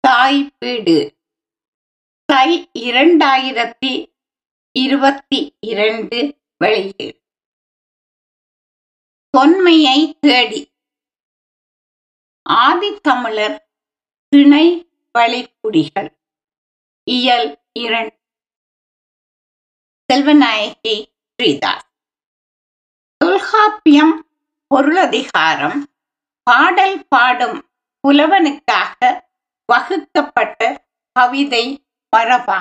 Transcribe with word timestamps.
தாய் 0.00 0.56
வீடு 0.58 1.16
தை 2.24 2.70
இரண்டாயிரத்தி 2.78 4.16
இருபத்தி 4.72 5.56
இரண்டு 5.60 6.40
வெளியீடு. 6.56 7.22
தொன்மையை 9.30 10.18
தேடி. 10.20 10.74
ஆதித்தமிழர் 12.50 13.58
திணை 14.28 14.92
வழிக்குடிகள் 15.18 16.10
இயல் 17.10 17.64
இரண்டு. 17.72 18.18
செல்வநாயகி 20.12 21.04
ஸ்ரீதாஸ். 21.32 21.88
தொல்காப்பியம் 23.16 24.30
பொருளதிகாரம். 24.66 25.84
பாடல் 26.42 27.08
பாடும் 27.08 27.70
புலவனுக்காக 28.08 29.28
வகுக்கப்பட்ட 29.70 30.60
கவிதை 31.16 31.64
மரபா 32.12 32.60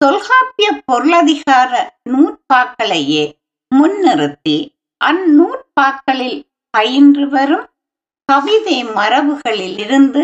தொல்காப்பிய 0.00 0.68
பொருளதிகார 0.86 1.72
நூற்பாக்களையே 2.10 3.24
முன்னிறுத்தி 3.72 4.56
அந்நூற்பாக்களில் 5.00 6.40
பயின்று 6.74 7.26
வரும் 7.28 7.66
கவிதை 8.28 8.78
மரபுகளில் 8.94 9.78
இருந்து 9.78 10.22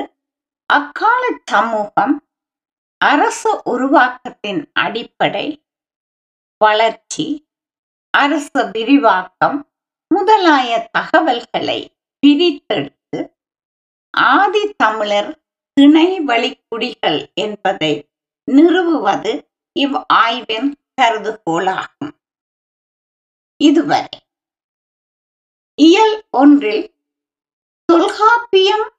அக்கால 0.70 1.22
சமூகம் 1.44 2.14
அரசு 3.00 3.52
உருவாக்கத்தின் 3.64 4.62
அடிப்படை 4.74 5.46
வளர்ச்சி 6.60 7.26
அரசு 8.14 8.62
விரிவாக்கம் 8.70 9.58
முதலாய 10.10 10.70
தகவல்களை 10.92 11.80
பிரித்தெடுத்து 12.22 12.99
ஆதி 14.10 14.72
தமிழர் 14.72 15.42
திணை 15.72 16.20
வழிக்குடிகள் 16.20 17.34
என்பதை 17.34 18.10
நிறுவுவது 18.44 19.48
இவ் 19.72 19.94
ஆய்வின் 20.08 20.76
கருதுகோளாகும். 21.00 22.14
இதுவரை 23.56 24.18
இயல் 25.74 26.24
ஒன்றில் 26.30 26.94
தொல்காப்பியம் 27.84 28.92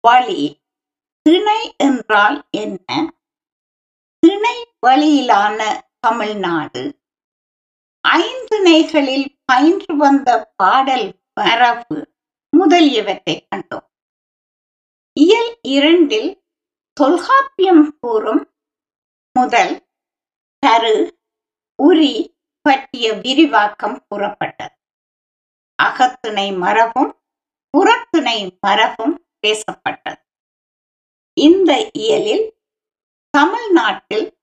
வழி 0.00 0.60
திணை 1.22 1.74
என்றால் 1.78 2.48
என்ன? 2.50 3.14
திணை 4.18 4.68
வழியிலான 4.86 5.88
தமிழ்நாடு 6.00 6.98
ஐந்திணைகளில் 8.08 9.26
பயின்று 9.44 9.96
வந்த 9.96 10.52
பாடல் 10.56 11.20
மரபு 11.34 12.15
முதலியவற்றை 12.58 13.46
கண்டோம். 13.54 13.86
இயல் 15.12 15.58
இரண்டில் 15.62 16.44
தொல்காப்பியம் 16.92 17.98
கூறும் 18.00 18.54
முதல் 19.32 19.88
தரு 20.66 21.10
உரி 21.82 22.38
பற்றிய 22.60 23.12
விரிவாக்கம் 23.12 24.04
கூறப்பட்டது. 24.08 24.74
அகத்துணை 25.74 26.52
மரபும் 26.52 27.22
புறத்துணை 27.70 28.58
மரபும் 28.60 29.28
பேசப்பட்டது. 29.46 30.22
இந்த 31.32 31.90
இயலில் 31.92 32.60
தமிழ்நாட்டில் 33.30 34.38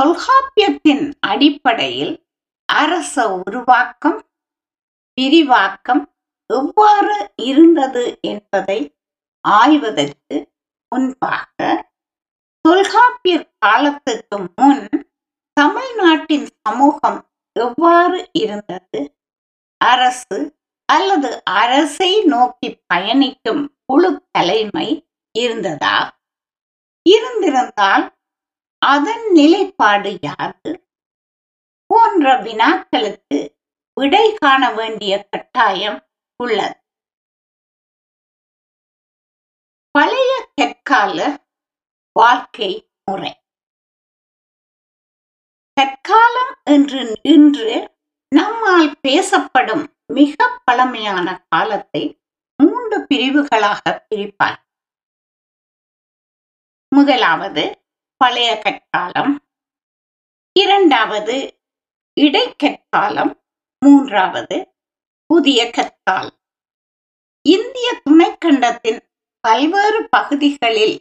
தொல்காப்பியத்தின் 0.00 1.12
அடிப்படையில் 1.20 2.26
அரச 2.72 3.42
உருவாக்கம் 3.46 4.30
விரிவாக்கம் 5.14 6.13
எவ்வாறு 6.50 7.16
இருந்தது 7.42 8.04
என்பதை 8.22 8.80
ஆய்வதற்கு 9.44 10.36
முன்பாக 10.92 11.58
தொல்காப்பியர் 12.64 13.48
காலத்துக்கு 13.58 14.36
முன் 14.56 14.84
தமிழ்நாட்டின் 15.56 16.46
சமூகம் 16.62 17.20
எவ்வாறு 17.56 18.18
இருந்தது? 18.32 19.00
அரசு 19.80 20.38
அல்லது 20.88 21.30
அரசை 21.44 22.10
நோக்கி 22.24 22.68
பயணிக்கும் 22.86 23.62
குழு 23.86 24.10
தலைமை 24.30 24.88
இருந்ததா? 25.34 25.96
இருந்திருந்தால் 27.06 28.04
அதன் 28.82 29.24
நிலைப்பாடு 29.32 30.12
யாது 30.22 30.70
போன்ற 31.90 32.36
வினாக்களுக்கு 32.36 33.38
விடை 33.96 34.26
காண 34.34 34.62
வேண்டிய 34.70 35.12
கட்டாயம் 35.30 35.98
உள்ளது. 36.36 36.82
பழைய 39.90 40.52
கற்கால 40.54 41.46
வாழ்க்கை 42.12 42.90
முறை. 43.04 43.46
கற்காலம் 45.80 46.62
என்று 46.64 47.20
இன்று 47.22 47.98
நம்மால் 48.28 48.98
பேசப்படும் 49.00 49.96
மிக 50.06 50.60
பழமையான 50.64 51.46
காலத்தை 51.48 52.22
மூன்று 52.62 53.06
பிரிவுகளாக 53.06 54.06
பிரிப்பார். 54.10 54.62
முதலாவது 56.96 57.86
பழைய 58.16 58.62
கற்காலம் 58.64 59.38
இரண்டாவது 60.60 61.60
இடைக்கற்காலம் 62.20 63.44
மூன்றாவது 63.78 64.73
புதிய 65.34 65.60
கத்தால் 65.76 66.28
இந்திய 67.42 67.88
துணைக்கண்டத்தின் 68.04 69.00
பல்வேறு 69.40 70.08
பகுதிகளில் 70.08 70.94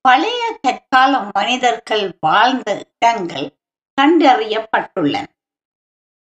பழைய 0.00 0.58
கற்கால 0.62 1.12
மனிதர்கள் 1.34 2.04
வாழ்ந்த 2.20 2.68
இடங்கள் 2.84 3.46
கண்டறியப்பட்டுள்ளன. 3.98 5.26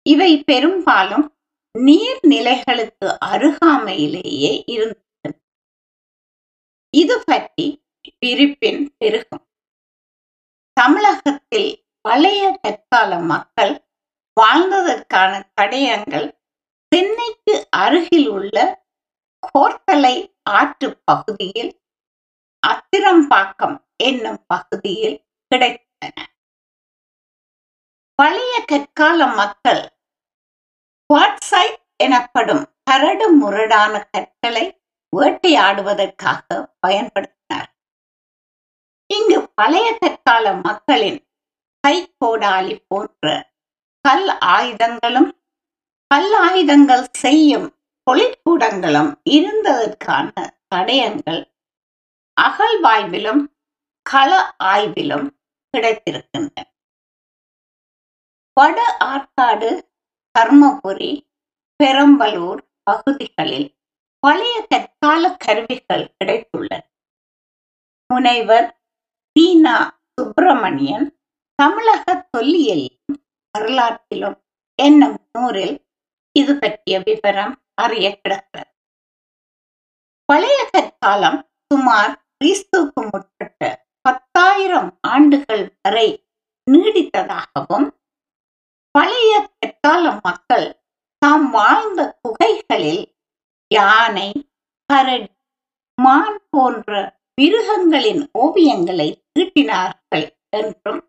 இவை 0.01 0.43
பெரும்பாலும் 0.43 1.25
நீர்நிலைகளுக்கு 1.75 3.07
அருகாமையிலேயே 3.25 4.53
இருந்தது 4.65 5.39
இது 6.89 7.23
பற்றி 7.23 7.67
விரிப்பின் 8.19 8.83
பெருகும். 8.97 9.45
தமிழகத்தில் 10.73 11.71
பழைய 12.01 12.43
கற்கால 12.61 13.19
மக்கள் 13.33 13.75
வாழ்ந்ததற்கான 14.37 15.33
தடயங்கள் 15.61 16.27
சென்னைக்கு 16.95 17.67
அருகில் 17.69 18.27
உள்ள 18.27 18.83
கோர்த்தலை 19.43 20.33
ஆற்று 20.49 21.01
பகுதியில் 21.03 21.71
அத்திரம்பாக்கம் 22.63 23.75
என்னும் 23.95 24.43
பகுதியில் 24.47 25.17
கிடைத்தன. 25.51 26.15
பழைய 28.15 28.63
கற்கால 28.65 29.27
மக்கள் 29.27 29.83
குவாட்சைட் 31.09 31.81
எனப்படும் 31.95 32.63
கரடு 32.83 33.31
முரடான 33.31 33.93
கற்களை 34.11 34.81
வேட்டையாடுவதற்காக 35.13 36.69
பயன்படுத்தினார் 36.87 37.69
இங்கு 39.07 39.49
பழைய 39.53 39.97
கற்கால 39.99 40.53
மக்களின் 40.53 41.19
கைகோடாலி 41.87 42.77
போன்ற 42.87 43.51
கல் 44.01 44.29
ஆயுதங்களும் 44.29 45.29
பல்லாயுதங்கள் 46.13 46.39
ஆயுதங்கள் 46.39 47.07
செய்யும் 47.11 47.75
தொழிற்கூடங்களும் 48.11 49.15
இருந்ததற்கான 49.29 50.49
தடயங்கள் 50.75 51.51
அகழ்வாய்விலும் 52.41 53.45
கள 54.01 54.55
ஆய்விலும் 54.63 55.29
கிடைத்திருக்கின்றன. 55.77 56.63
வட 58.53 58.97
ஆற்காடு 58.99 59.89
தர்மபுரி 60.39 61.21
பெரம்பலூர் 61.83 62.59
பகுதிகளில் 62.83 63.75
பழைய 64.19 64.67
கற்கால 64.69 65.37
கருவிகள் 65.37 66.15
கிடைத்துள்ளன. 66.23 66.79
முனைவர் 68.13 68.81
தீனா 69.39 69.89
சுப்பிரமணியன் 70.13 71.19
தமிழக 71.55 72.27
தொல்லியலிலும் 72.37 73.23
வரலாற்றிலும் 73.57 74.43
என்னும் 74.75 75.29
நூறில் 75.33 75.84
இது 76.35 76.53
பற்றிய 76.55 76.95
விவரம் 76.99 77.55
அறிய 77.75 78.07
கிடக்கிறது. 78.15 78.71
பழைய 80.29 80.59
கற்காலம் 80.73 81.39
சுமார் 81.67 82.13
கிறிஸ்துக்கு 82.37 83.01
முற்பட்ட 83.03 83.61
பத்தாயிரம் 84.05 84.89
ஆண்டுகள் 85.07 85.65
வரை 85.77 86.07
நீடித்ததாகவும் 86.67 87.87
பழைய 88.95 89.31
கற்கால 89.53 90.03
மக்கள் 90.23 90.67
தாம் 91.21 91.47
வாழ்ந்த 91.51 92.01
குகைகளில் 92.21 93.03
யானை 93.71 94.29
கரடி 94.89 95.29
மான் 95.97 96.39
போன்ற 96.49 96.91
மிருகங்களின் 97.35 98.23
ஓவியங்களை 98.39 99.09
தீட்டினார்கள் 99.33 100.27
என்றும் 100.51 101.01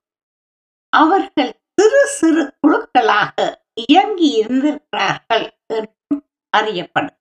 அவர்கள் 0.92 1.52
சிறு 1.74 2.02
சிறு 2.18 2.44
குழுக்களாக 2.60 3.36
இயங்கி 3.84 4.28
இருந்திருக்கிறார்கள் 4.42 5.46
என்றும் 5.66 6.24
அறியப்படும். 6.56 7.18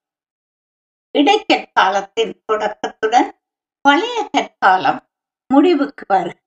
இடைக்கற்காலத்தின் 1.18 2.34
தொடக்கத்துடன் 2.52 3.30
பழைய 3.82 4.30
கற்காலம் 4.38 5.00
முடிவுக்கு 5.54 6.06
வரும் 6.08 6.42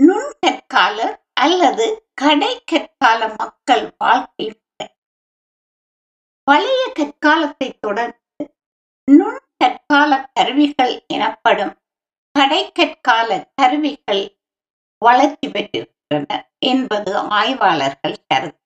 நுண்கற்கால 0.00 0.98
அல்லது 1.32 2.10
கடை 2.14 2.64
கற்கால 2.64 3.34
மக்கள் 3.38 3.94
வாழ்க்கை 3.98 4.46
பழைய 6.44 6.92
கற்காலத்தை 6.98 7.78
தொடர்ந்து 7.78 8.56
நுண் 9.10 9.40
கற்கால 9.56 10.30
கருவிகள் 10.34 11.04
எனப்படும் 11.06 11.74
கடைக்கற்கால 12.38 13.52
கருவிகள் 13.54 14.22
வளர்ச்சி 14.98 15.48
பெற்றிருக்கின்றன. 15.48 16.55
என்பது 16.72 17.12
ஆய்வாளர்கள் 17.38 18.18
கருத்து. 18.28 18.62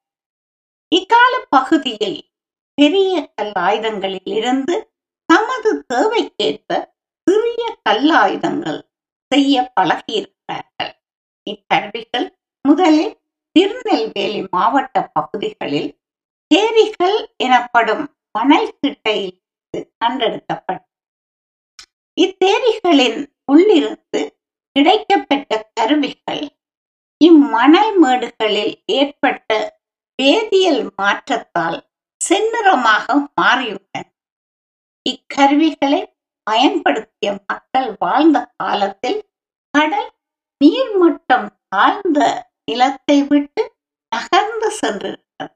இக்கால 0.92 1.32
பகுதியில் 1.48 2.20
பெரிய 2.78 3.14
கல் 3.34 3.54
ஆயுதங்களில் 3.66 4.30
இருந்து 4.38 4.76
தமது 5.28 5.70
தேவைக்கேற்ப 5.88 6.78
சிறிய 7.26 7.62
கல்லாயுதங்கள் 7.88 8.80
செய்ய 9.30 9.72
பழகியிருக்கிறார்கள். 9.76 10.92
இக்கருவிகள் 11.46 12.28
முதலில் 12.64 13.14
திருநெல்வேலி 13.56 14.40
மாவட்ட 14.50 14.96
பகுதிகளில் 15.12 15.90
தேரிகள் 16.50 17.18
எனப்படும் 17.36 18.04
மணல் 18.32 18.72
திட்டையில் 18.80 19.38
கண்டெடுக்கப்பட்டது. 20.00 20.86
இத்தேரிகளின் 22.16 23.20
உள்ளிருந்து 23.44 24.20
கிடைக்கப்பெற்ற 24.76 25.60
கருவிகள் 25.72 26.44
இம்மணல் 27.20 27.94
மேடுகளில் 27.98 28.74
ஏற்பட்ட 28.92 29.48
வேதியியல் 30.18 30.84
மாற்றத்தால் 30.96 31.78
செந்நிறமாக 32.20 33.06
மாறியுள்ளன. 33.34 34.04
இக்கருவிகளை 35.06 36.00
பயன்படுத்திய 36.46 37.28
மக்கள் 37.48 37.90
வாழ்ந்த 37.98 38.38
காலத்தில் 38.56 39.20
கடல் 39.74 40.10
நீர்மட்டம் 40.60 41.48
தாழ்ந்த 41.68 42.20
நிலத்தை 42.64 43.18
விட்டு 43.22 43.62
நகர்ந்து 44.12 44.68
சென்றிருக்கிறது 44.80 45.54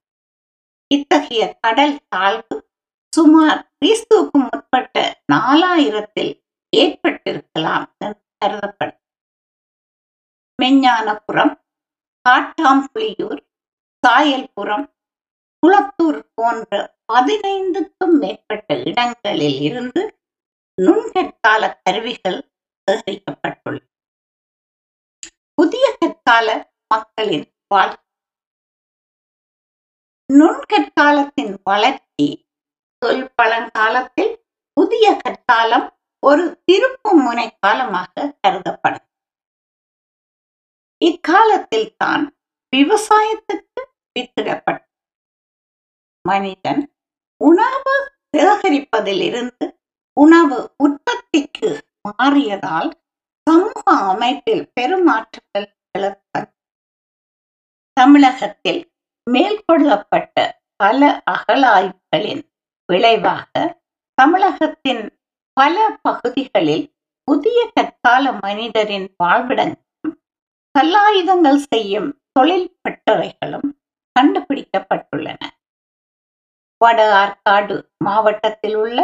இத்தகைய 0.90 1.44
கடல் 1.60 1.96
தாழ்வு 2.08 2.56
சுமார் 3.12 3.60
கிறிஸ்துவுக்கு 3.74 4.38
முற்பட்ட 4.40 4.96
நாலாயிரத்தில் 5.32 6.32
ஏற்பட்டிருக்கலாம் 6.72 7.86
என்று 7.98 8.22
கருதப்படும் 8.38 8.93
மெஞ்ஞானபுரம் 10.62 11.54
காட்டாம்புலியூர் 12.28 13.40
சாயல்புரம் 14.06 14.86
குளத்தூர் 15.62 16.20
போன்ற 16.34 16.96
பதினைந்துக்கும் 17.12 18.18
மேற்பட்ட 18.20 18.74
இடங்களில் 18.84 19.60
இருந்து 19.60 20.02
நுண்கற்கால 20.82 21.80
கருவிகள் 21.82 22.38
சேகரிக்கப்பட்டுள்ளன. 22.90 23.86
புதிய 25.54 25.96
கற்கால 26.00 26.48
மக்களின் 26.88 27.46
வாழ்க்கை. 27.68 28.02
நுண்கற்காலத்தின் 30.32 31.54
வளர்ச்சி 31.64 32.48
தொல் 32.98 33.32
பழங்காலத்தில் 33.34 34.34
புதிய 34.72 35.20
கற்காலம் 35.24 35.88
ஒரு 36.18 36.62
திருப்பு 36.66 37.10
முனை 37.24 37.56
காலமாக 37.60 38.36
கருதப்படும். 38.42 39.08
இக்காலத்தில் 41.04 41.92
தான் 41.96 42.24
விவசாயத்துக்கு 42.72 43.80
வித்திடப்பட்ட 44.16 44.80
மனிதன் 46.24 46.82
உணவு 47.40 47.94
சேகரிப்பதிலிருந்து 48.30 49.66
உணவு 50.16 50.58
உற்பத்திக்கு 50.78 51.70
மாறியதால் 52.08 52.90
சமூக 53.46 53.84
அமைப்பில் 54.06 54.64
பெருமாற்றங்கள் 54.74 55.68
தமிழகத்தில் 57.96 58.82
மேற்கொள்ளப்பட்ட 59.26 60.36
பல 60.76 61.00
அகழாய்வுகளின் 61.30 62.42
விளைவாக 62.88 63.52
தமிழகத்தின் 64.18 65.04
பல 65.56 65.76
பகுதிகளில் 66.02 66.86
புதிய 67.28 67.58
கற்கால 67.68 68.32
மனிதரின் 68.40 69.08
வாழ்விடங்கள் 69.16 69.83
கல்லாயுதங்கள் 70.78 71.60
செய்யும் 71.72 72.08
தொழில் 72.32 72.78
பட்டறைகளும் 72.82 73.68
கண்டுபிடிக்கப்பட்டுள்ளன. 74.16 75.42
வட 76.84 77.00
ஆற்காடு 77.22 77.76
மாவட்டத்தில் 78.04 78.74
உள்ள 78.74 78.98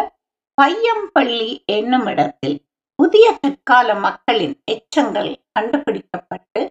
பையம்பள்ளி 0.62 1.64
என்னும் 1.64 2.06
இடத்தில் 2.06 2.56
புதிய 2.94 3.38
கற்கால 3.42 3.94
மக்களின் 3.94 4.62
எச்சங்கள் 4.72 5.30
கண்டுபிடிக்கப்பட்டு 5.52 6.62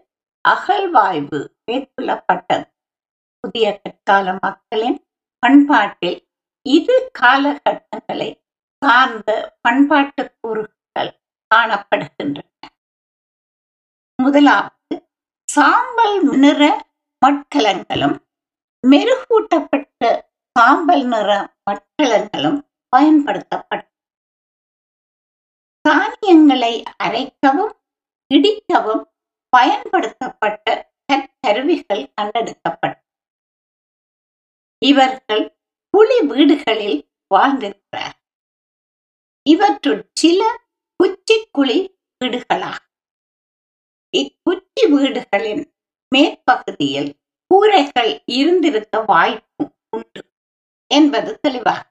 அகழ்வாய்வு 0.48 1.40
மேற்கொள்ளப்பட்டது. 1.72 2.66
புதிய 3.40 3.81
கற்கால 3.84 4.38
மக்களின் 4.42 5.00
பண்பாட்டில் 5.40 6.19
இரு 6.66 6.98
காலகட்டங்களை 7.19 8.30
சார்ந்த 8.81 9.57
பண்பாட்டு 9.62 10.36
கூறுகள் 10.40 11.12
காணப்படுகின்றன. 11.56 12.66
முதலாவது 14.19 14.79
சாம்பல் 15.59 16.17
நிற 16.41 16.63
மட்கலங்களும் 17.25 18.15
மெருகூட்டப்பட்ட 18.83 20.01
சாம்பல் 20.56 21.03
நிற 21.06 21.29
மட்கலங்களும் 21.69 22.59
பயன்படுத்தப்பட்ட 22.89 23.88
தானியங்களை 25.81 26.83
அரைக்கவும் 27.03 27.73
இடிக்கவும் 28.31 29.03
பயன்படுத்தப்பட்ட 29.50 30.95
கற்கருவிகள் 31.06 32.03
கண்டெடுக்கப்பட்ட 32.13 33.03
இவர்கள் 34.81 35.45
புலி 35.94 36.19
வீடுகளில் 36.27 37.00
வாழ்ந்திருக்கிறார் 37.35 38.17
இவற்றுள் 39.45 40.09
சில 40.13 40.41
குச்சி 40.95 41.38
குழி 41.51 41.79
வீடுகளாகும். 42.21 42.88
இக்குச்சி 44.13 44.83
வீடுகளின் 44.91 45.63
மேற்பகுதியில் 46.11 47.09
கூரைகள் 47.51 48.11
இருந்திருக்க 48.38 49.01
வாய்ப்பு 49.03 49.63
உண்டு 49.89 50.21
என்பது 50.91 51.31
தெளிவாகும் 51.44 51.85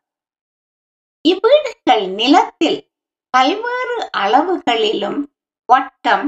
இவ்வீடுகள் 1.24 2.04
நிலத்தில் 2.14 2.80
பல்வேறு 3.34 3.96
அளவுகளிலும் 4.18 5.20
வட்டம் 5.68 6.26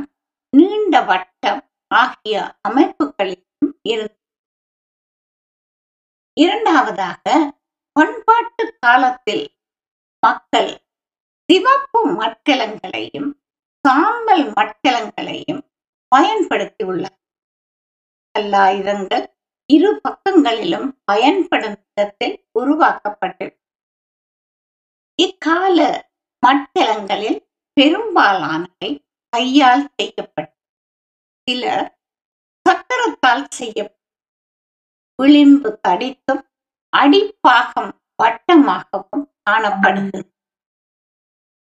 நீண்ட 0.53 0.95
வட்டம் 1.03 1.61
ஆகிய 1.91 2.37
அமைப்புகளிலும் 2.69 3.73
இருந்தது 3.85 4.19
இரண்டாவதாக 6.37 7.25
பண்பாட்டு 7.97 8.65
காலத்தில் 8.81 9.47
மக்கள் 10.23 10.71
சிவப்பு 11.49 12.01
மட்கலங்களையும் 12.19 13.31
சாம்பல் 13.85 14.47
மட்கலங்களையும் 14.55 15.63
பயன்படுத்தியுள்ளார் 16.15 17.19
கல்லாயுதங்கள் 18.35 19.27
இரு 19.71 19.91
பக்கங்களிலும் 20.01 20.89
பயன்படும் 21.05 21.79
விதத்தில் 21.81 22.37
உருவாக்கப்பட்டது. 22.53 23.55
இக்கால 25.19 25.79
மட்டலங்களில் 26.43 27.41
பெரும்பாலானவை 27.77 28.91
கையால் 29.33 29.87
செய்யப்பட்ட 29.97 30.53
சில 31.49 31.65
சக்கரத்தால் 32.67 33.47
செய்ய 33.51 33.79
விளிம்பு 35.19 35.71
தடித்தும் 35.89 36.43
அடிப்பாகம் 36.93 37.93
வட்டமாகவும் 38.23 39.27
காணப்படுகிறது. 39.43 40.31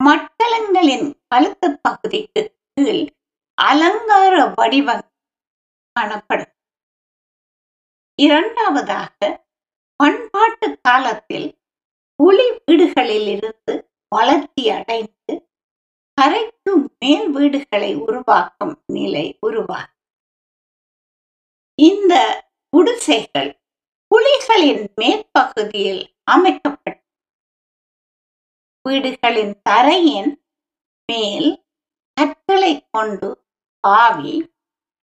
மட்டலங்களின் 0.00 1.08
கழுத்து 1.28 1.68
பகுதிக்கு 1.82 2.42
கீழ் 2.74 3.04
அலங்கார 3.68 4.34
வடிவம் 4.56 5.04
காணப்படும். 5.92 6.52
இரண்டாவதாக 8.22 9.18
பண்பாட்டு 9.96 10.68
காலத்தில் 10.80 11.48
ஒளி 12.16 12.46
வீடுகளில் 12.64 13.28
இருந்து 13.36 13.74
வளர்ச்சி 14.08 14.70
அடைந்து 14.70 15.34
கரைக்கு 16.18 16.72
மேல் 17.00 17.28
வீடுகளை 17.30 17.94
உருவாக்கும் 17.94 18.74
நிலை 18.86 19.38
உருவாகும். 19.40 20.00
இந்த 21.78 22.14
குடிசைகள் 22.70 23.50
புலிகளின் 24.10 24.84
மேற்பகுதியில் 25.00 26.02
அமைக்கப்பட்ட 26.24 27.00
வீடுகளின் 28.88 29.54
தரையின் 29.62 30.32
மேல் 31.06 31.50
கற்களை 32.16 32.72
கொண்டு 32.90 33.28
ஆவி 33.84 34.34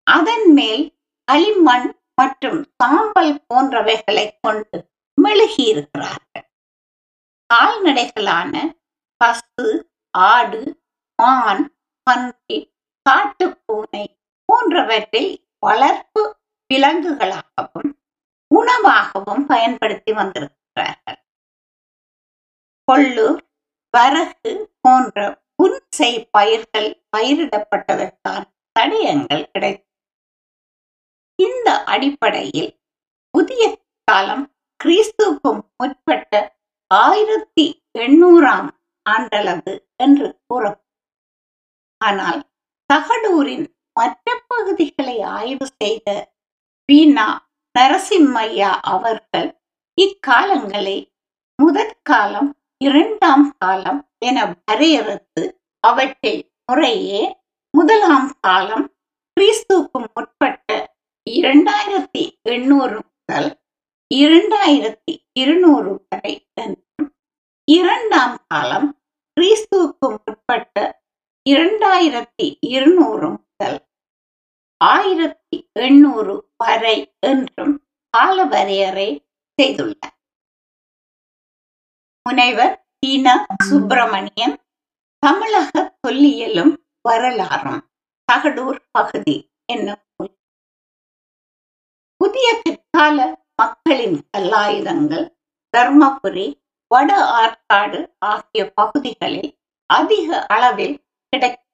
அதன் 0.07 0.47
மேல் 0.53 0.85
களிமண் 1.27 1.89
மற்றும் 2.15 2.59
சாம்பல் 2.83 3.33
போன்றவைகளை 3.47 4.25
கொண்டு 4.41 4.77
மெழுகி 5.17 5.63
இருக்கிறார்கள் 5.63 6.45
கால்நடைகளான 7.49 8.53
பசு 9.21 9.67
ஆடு 10.13 10.61
மான் 11.19 11.63
பன்றி 12.07 12.57
காட்டுப்பூனை 13.05 14.05
போன்றவற்றை 14.49 15.23
வளர்ப்பு 15.59 16.21
விலங்குகளாகவும் 16.69 17.91
உணவாகவும் 18.51 19.43
பயன்படுத்தி 19.45 20.11
வந்திருக்கிறார்கள். 20.11 21.19
கொள்ளு 22.87 23.27
வரகு 23.93 24.53
போன்ற 24.81 25.17
புன்செய் 25.57 26.19
பயிர்கள் 26.31 26.89
பயிரிடப்பட்டதற்கான 27.17 28.43
தடயங்கள் 28.75 29.45
கிடைத்தது 29.51 29.85
இந்த 31.39 31.67
அடிப்படையில் 31.85 32.71
புதிய 33.33 33.63
காலம் 34.07 34.45
கிறிஸ்துவுக்கு 34.79 35.51
முற்பட்ட 35.75 36.33
ஆயிரத்தி 36.91 37.65
எண்ணூறாம் 37.99 38.69
ஆண்டளவு 39.05 39.73
என்று 39.97 40.27
கூறும் 40.47 40.79
ஆனால் 42.01 42.39
தகடூரின் 42.89 43.67
மற்ற 43.95 44.35
பகுதிகளை 44.47 45.15
ஆய்வு 45.35 45.67
செய்த 45.81 46.09
வீணா 46.89 47.27
நரசிம்மையா 47.75 48.71
அவர்கள் 48.89 49.49
இக்காலங்களை 49.97 50.97
முதற்காலம் 51.59 52.49
இரண்டாம் 52.81 53.47
காலம் 53.57 54.01
என 54.19 54.37
வரையறுத்து 54.59 55.43
அவற்றை 55.83 56.33
முறையே 56.65 57.21
முதலாம் 57.79 58.37
காலம் 58.39 58.93
கிறிஸ்துக்கு 59.39 60.11
முற்பட்ட 60.15 60.95
இரண்டாயிரத்தி 61.29 62.41
எண்ணூறு 62.41 63.11
முதல் 63.11 63.61
இரண்டாயிரத்தி 64.15 65.29
இருநூறு 65.33 66.05
வரை 66.09 66.51
என்றும் 66.53 67.15
இரண்டாம் 67.71 68.45
காலம் 68.47 69.01
கிறிஸ்துவுக்கு 69.41 70.09
முற்பட்ட 70.25 71.03
இரண்டாயிரத்தி 71.49 72.57
இருநூறு 72.59 73.29
முதல் 73.29 73.87
ஆயிரத்தி 74.77 75.69
எண்ணூறு 75.73 76.51
வரை 76.57 77.15
என்றும் 77.19 77.87
கால 78.09 78.45
வரையறை 78.45 79.25
செய்துள்ளார். 79.61 80.17
முனைவர் 82.23 82.87
தீனா 83.05 83.45
சுப்பிரமணியன் 83.63 84.57
தமிழக 85.19 85.97
தொல்லியலும் 86.07 86.75
வரலாறும். 87.05 87.81
தகடூர் 88.29 88.81
பகுதி 88.91 89.35
என்னும் 89.65 90.03
புதிய 92.21 92.47
பிற்கால 92.63 93.17
மக்களின் 93.55 94.17
கல்லாயுதங்கள் 94.31 95.27
தர்மபுரி 95.73 96.47
வட 96.91 97.11
ஆற்காடு 97.39 97.99
ஆகிய 98.25 98.61
பகுதிகளில் 98.75 99.51
அதிக 99.89 100.29
அளவில் 100.47 100.95
கிடைக்கும் 101.33 101.67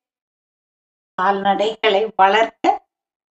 கால்நடைகளை 1.17 2.03
வளர்க்க 2.15 2.73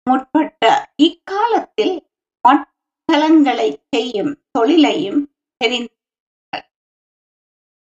முற்பட்ட 0.07 0.63
இக்காலத்தில் 0.99 1.97
மட்டலங்களை 2.45 3.69
செய்யும் 3.91 4.33
தொழிலையும் 4.53 5.23
தெரிந்து 5.61 5.93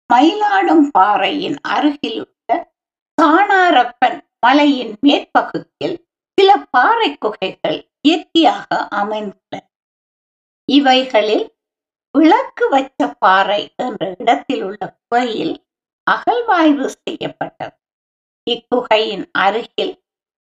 மயிலாடும் 0.10 0.86
பாறையின் 0.92 1.58
அருகில் 1.70 2.22
காணாரப்பன் 3.22 4.20
மலையின் 4.40 4.94
மேற்பகுதியில் 5.02 5.98
சில 6.38 6.50
பாறை 6.70 7.10
குகைகள் 7.18 7.78
இயற்கையாக 8.02 8.88
அமைந்துள்ளன. 8.92 9.62
இவைகளில் 10.70 11.46
விளக்கு 12.16 12.66
வச்ச 12.70 13.08
பாறை 13.20 13.62
என்ற 13.76 14.16
இடத்தில் 14.20 14.64
உள்ள 14.64 14.82
குகையில் 14.92 15.56
அகழ்வாய்வு 16.08 16.88
செய்யப்பட்டது. 16.96 17.76
இக்குகையின் 18.48 19.26
அருகில் 19.46 19.94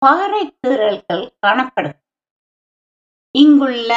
பாறை 0.01 0.43
கீறல்கள் 0.59 1.25
காணப்படும் 1.39 1.99
இங்குள்ள 3.35 3.91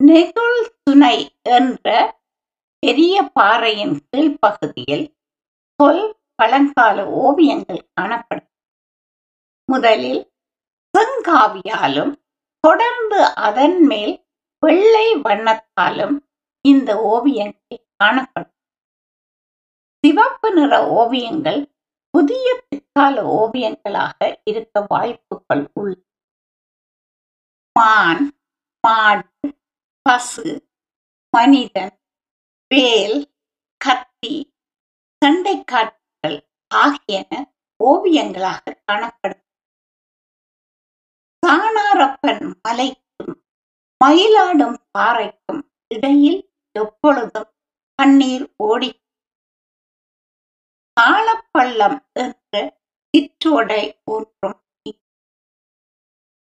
நெகுள் 0.00 0.60
துணை 0.82 1.16
என்ற 1.56 1.88
பெரிய 2.82 3.16
பாறையின் 3.34 3.96
கீழ்ப்பகுதியில் 4.10 5.04
தொல் 5.80 6.04
பழங்கால 6.42 6.98
ஓவியங்கள் 7.24 7.82
காணப்படும். 7.94 8.50
முதலில் 9.68 10.22
செங்காவியாலும் 10.94 12.12
தொடர்ந்து 12.64 13.20
அதன் 13.48 13.78
மேல் 13.86 14.14
வெள்ளை 14.62 15.06
வண்ணத்தாலும் 15.26 16.16
இந்த 16.64 16.90
ஓவியங்கள் 17.12 17.86
காணப்படும். 17.96 18.54
சிவப்பு 20.04 20.48
நிற 20.52 20.72
ஓவியங்கள் 21.00 21.60
புதிய 22.14 22.46
பிற்கால 22.68 23.16
ஓவியங்களாக 23.40 24.18
இருக்க 24.44 24.84
வாய்ப்புகள் 24.88 25.64
உள்ள 25.74 25.94
மான் 27.76 28.24
மாடு 28.84 29.48
பசு 30.02 30.50
மனிதன் 31.36 31.96
வேல் 32.70 33.18
கத்தி 33.80 34.36
சண்டைக்காட்டுகள் 35.22 36.01
ஆகியன 36.70 37.30
ஓவியங்களாக 37.80 38.74
காணப்படும். 38.84 39.42
சாணாரப்பன் 41.42 42.44
மலைக்கும் 42.62 43.34
மயிலாடும் 44.00 44.78
பாறைக்கும் 44.92 45.62
இடையில் 45.90 46.40
எப்பொழுதும் 46.76 47.50
கண்ணீர் 47.98 48.46
ஓடி 48.66 48.90
காலப்பள்ளம் 50.96 51.98
என்ற 52.14 52.54
சிற்றோடை 53.14 53.82
ஒன்றும் 54.06 54.58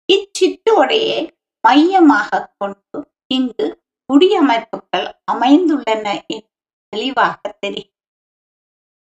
இச்சிற்றோடையை 0.09 1.21
மையமாக 1.65 2.41
கொண்டு 2.59 2.99
இங்கு 3.29 3.67
குடியமைப்புகள் 4.09 5.09
அமைந்துள்ளன 5.33 6.07
என்று 6.29 6.51
தெளிவாக 6.93 7.41
தெரியும் 7.61 7.96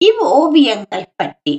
இவ் 0.03 0.21
ஓவியங்கள் 0.33 1.07
பற்றி 1.15 1.55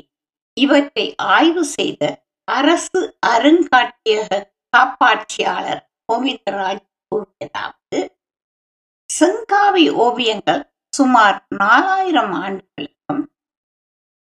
இவற்றை 0.56 1.06
ஆய்வு 1.28 1.62
செய்த 1.70 2.02
அரசு 2.48 3.00
அருங்காட்சியக 3.26 4.40
காப்பாட்சியாளர் 4.72 5.82
கோவிந்தராஜ் 6.04 6.84
கூறியதாவது 7.12 8.00
செங்காவி 9.10 9.84
ஓவியங்கள் 9.98 10.62
சுமார் 10.92 11.38
நாலாயிரம் 11.54 12.34
ஆண்டுகளுக்கும் 12.40 13.24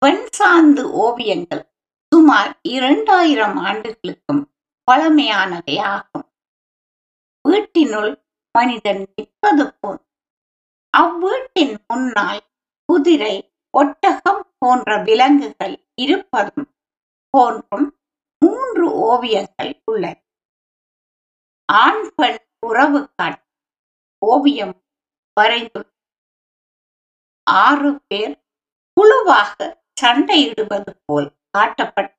வெண்சாந்து 0.01 0.83
ஓவியங்கள் 1.01 1.63
சுமார் 2.11 2.51
இரண்டாயிரம் 2.71 3.57
ஆண்டுகளுக்கும் 3.63 4.43
பழமையானவை 4.87 5.75
ஆகும் 5.91 6.27
வீட்டினுள் 7.45 8.11
மனிதன் 8.55 9.03
நிற்பது 9.09 9.65
போல் 9.73 10.01
அவ்வீட்டின் 10.93 11.75
முன்னால் 11.87 12.41
குதிரை 12.89 13.35
ஒட்டகம் 13.73 14.43
போன்ற 14.59 14.97
விலங்குகள் 15.03 15.75
இருப்பதும் 15.95 16.67
போன்றும் 17.33 17.87
மூன்று 18.41 18.85
ஓவியங்கள் 18.93 19.81
உள்ளன. 19.85 20.15
ஆண் 21.69 22.05
பெண் 22.15 22.41
உறவு 22.59 22.99
காட்டும் 23.15 23.47
ஓவியம் 24.21 24.75
வரைந்துள்ள 25.37 25.89
ஆறு 27.47 27.91
பேர் 28.07 28.35
குழுவாக 28.97 29.57
சண்டையிடுவது 30.01 30.91
போல் 31.05 31.29
காட்டப்பட்ட 31.49 32.13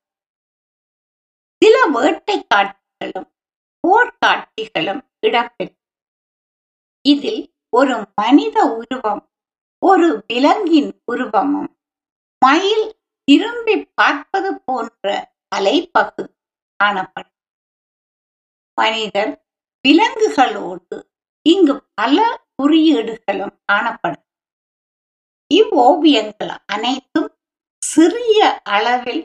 சில 1.61 1.75
வேட்டை 1.85 2.37
காட்சிகளும் 2.47 3.29
போர்க்காட்சிகளும் 3.83 5.01
இடம்பெற்ற 5.19 5.75
இதில் 7.05 7.41
ஒரு 7.69 7.95
மனித 8.15 8.57
உருவம் 8.79 9.23
ஒரு 9.83 10.07
விலங்கின் 10.27 10.91
உருவமும் 11.05 11.71
மயில் 12.41 12.87
திரும்பி 13.27 13.75
பார்ப்பது 13.93 14.49
போன்ற 14.65 15.05
அலைப்பகுதி 15.55 16.33
காணப்படும். 16.79 17.37
மனிதர் 18.77 19.33
விலங்குகளோடு 19.85 20.97
இங்கு 21.45 21.75
பல 21.93 22.17
குறியீடுகளும் 22.55 23.55
காணப்படும். 23.65 24.25
இவ்வோவியங்கள் 25.51 26.53
அனைத்தும் 26.65 27.29
சிறிய 27.81 28.39
அளவில் 28.75 29.23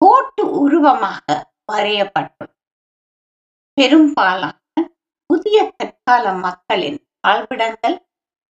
கோட்டு 0.00 0.44
உருவமாக 0.60 1.26
வரையப்பட்டுள்ளது 1.72 2.54
பெரும்பாலான 3.78 4.84
புதிய 5.30 5.58
கற்கால 5.76 6.32
மக்களின் 6.46 7.00
வாழ்விடங்கள் 7.26 7.96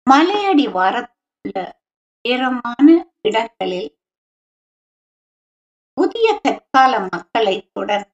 மலையடி 0.07 0.65
உள்ள 1.45 1.81
உயரமான 2.25 2.87
இடங்களில் 3.21 3.89
புதிய 5.93 6.39
கற்கால 6.43 6.99
மக்களை 6.99 7.69
தொடர்ந்து 7.73 8.13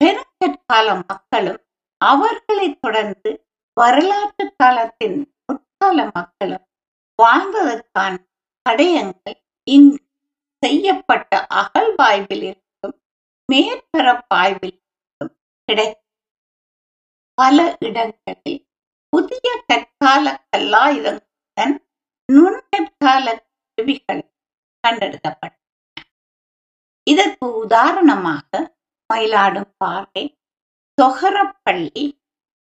பெரும் 0.00 0.30
பெருங்கற்கால 0.40 1.04
மக்களும் 1.08 1.60
அவர்களை 2.00 2.78
தொடர்ந்து 2.78 3.30
வரலாற்று 3.72 4.54
காலத்தின் 4.56 5.34
முற்கால 5.46 6.10
மக்களும் 6.14 6.66
வாழ்ந்ததற்கான 7.18 8.16
தடயங்கள் 8.66 9.38
இங்கு 9.62 9.98
செய்யப்பட்ட 10.62 11.46
அகழ்வாய்வில் 11.50 12.42
இருந்தும் 12.42 12.96
மேற்பரப்பாய்வில் 13.52 14.78
இருந்தும் 14.78 15.34
கிடைக்கும். 15.68 16.04
பல 17.34 17.76
இடங்களில் 17.80 18.68
புதிய 19.12 19.62
தற்கால 19.66 20.44
கல்லாயுதங்களுடன் 20.56 21.76
நுண்கற்கால 22.28 23.26
கருவிகள் 23.78 24.22
கண்டெடுக்கப்பட்டன. 24.84 25.54
இதற்கு 27.06 27.46
உதாரணமாக 27.54 28.50
மயிலாடும் 29.10 29.72
பாறை 29.78 30.24
தொகரப்பள்ளி 30.98 32.04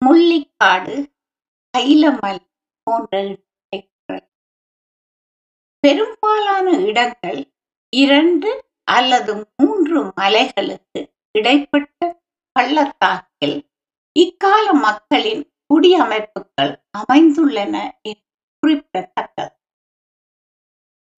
முள்ளிக்காடு 0.01 0.95
கைலமல் 1.73 2.43
போன்ற 2.87 3.13
பெரும்பாலான 5.83 6.67
இடங்கள் 6.81 7.39
இரண்டு 7.93 8.49
அல்லது 8.91 9.33
மூன்று 9.57 9.99
மலைகளுக்கு 10.17 11.01
இடைப்பட்ட 11.35 11.99
பள்ளத்தாக்கில் 12.55 13.57
இக்கால 14.15 14.65
மக்களின் 14.79 15.43
குடியமைப்புகள் 15.67 16.73
அமைந்துள்ளன 16.97 17.75
என்று 18.01 18.26
குறிப்பிடத்தக்கது. 18.67 19.55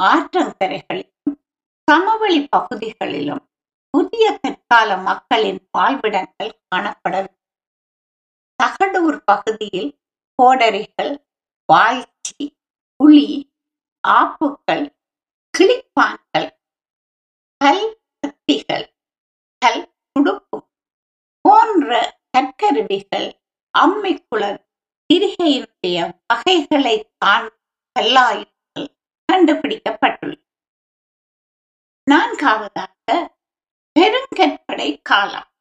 ஆற்றங்கரைகளிலும் 0.03 1.37
சமவெளி 1.87 2.47
பகுதிகளிலும் 2.47 3.49
புதிய 3.89 4.39
கற்கால 4.41 4.97
மக்களின் 4.97 5.69
வாழ்விடங்கள் 5.77 6.51
காணப்படவில்லை. 6.75 7.37
தகடூர் 8.63 9.19
பகுதியில் 9.25 10.01
கோடரிகள் 10.39 11.25
வாழ்ச்சி 11.73 12.45
புலி 12.95 13.53
ஆப்புக்கள் 14.07 14.85
கிளிப்பான்கள் 15.53 16.49
கல் 17.57 18.01
கத்திகள் 18.19 18.87
கல் 19.65 19.93
துடுப்பு 20.11 20.69
போன்ற 21.41 22.21
கற்கருவிகள் 22.37 23.29
அம்மிக்குளர் 23.77 24.68
திரிகையினுடைய 25.13 26.19
வகைகளை 26.27 27.13
தான் 27.17 27.49
கல்லாயுதங்கள் 27.99 28.97
கண்டுபிடிக்கப்பட்டுள்ளன. 29.33 30.43
நான்காவதாக 32.03 33.37
பெருங்கற்படை 33.99 34.99
காலம். 35.01 35.51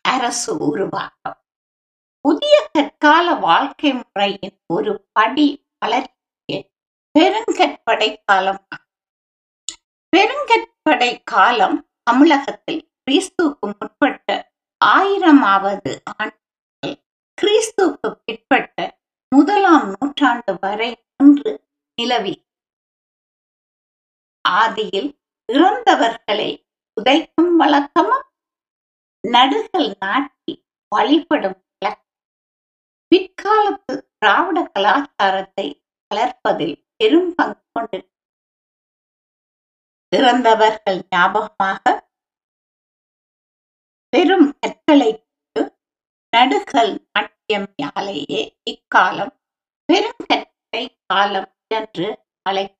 அரசு 0.00 0.56
உருவாக்கம். 0.58 1.44
புதிய 2.20 2.68
கற்கால 2.72 3.34
வாழ்க்கை 3.34 3.92
முறையின் 3.92 4.64
ஒரு 4.66 5.08
படி 5.12 5.68
வளர்ச்சிக்கு 5.78 6.72
பெருங்கற்படை 7.18 8.16
காலம். 8.24 8.66
பெருங்கற்படை 10.16 11.20
காலம் 11.24 11.90
தமிழகத்தில் 12.02 12.92
கிறிஸ்துக்கு 13.10 13.72
முற்பட்ட 13.80 14.52
ஆயிரமாவது 14.84 16.00
ஆண்டு 16.18 16.45
கிறிஸ்துக்கு 17.38 18.08
பிற்பட்ட 18.24 18.76
முதலாம் 19.32 19.86
நூற்றாண்டு 19.90 20.52
வரை 20.60 20.88
ஒன்று 21.16 21.52
நிலவி. 21.98 22.34
ஆதியில் 24.44 25.10
இறந்தவர்களை 25.52 26.50
உதைக்கும் 26.96 27.52
வழக்கமும் 27.58 28.26
நடுகள் 29.24 29.90
நாட்டி 29.98 30.54
வழிபடும் 30.92 31.60
பிற்காலத்து 33.12 33.94
திராவிட 34.18 34.58
கலாச்சாரத்தை 34.74 35.66
வளர்ப்பதில் 36.10 36.76
பெரும் 36.96 37.30
பங்கு 37.34 37.62
கொண்டு 37.72 37.98
இறந்தவர்கள் 40.12 40.98
ஞாபகமாக 41.10 41.84
பெரும் 44.12 44.48
கற்களை 44.60 45.10
நடுகல் 46.36 46.64
நடுகள் 46.68 47.00
நாட்டியம் 47.12 47.74
யாலேயே 47.82 48.58
இக்காலம் 48.70 49.32
பெருங்கற்றை 49.92 50.96
காலம் 51.06 51.54
என்று 51.68 52.24
அழை 52.42 52.76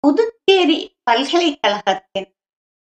புதுச்சேரி 0.00 0.98
பல்கலைக்கழகத்தின் 1.02 2.36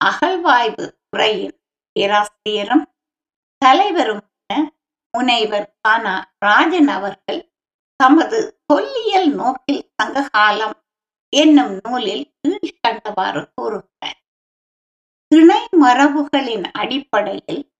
அகழ்வாய்வு 0.04 1.00
துறையின் 1.10 1.60
பேராசிரியரும் 1.92 2.92
தலைவரும் 3.58 4.26
முனைவர் 5.10 5.74
கானா 5.80 6.32
ராஜன் 6.38 6.88
அவர்கள் 6.88 7.52
தமது 7.96 8.60
தொல்லியல் 8.66 9.34
நோக்கில் 9.34 9.92
சங்ககாலம் 9.96 10.76
என்னும் 11.28 11.80
நூலில் 11.82 12.34
கீழ்கண்டவாறு 12.40 13.52
கூறுகிறார். 13.54 14.20
திணை 15.28 15.68
மரபுகளின் 15.80 16.70
அடிப்படையில் 16.72 17.72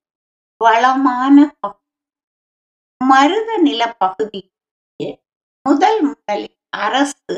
வளமான 0.64 1.37
மருத 3.01 3.51
நில 3.57 3.62
நிலப்பகுதி 3.66 4.40
முதல் 5.66 6.01
முதலில் 6.03 6.57
அரசு 6.68 7.35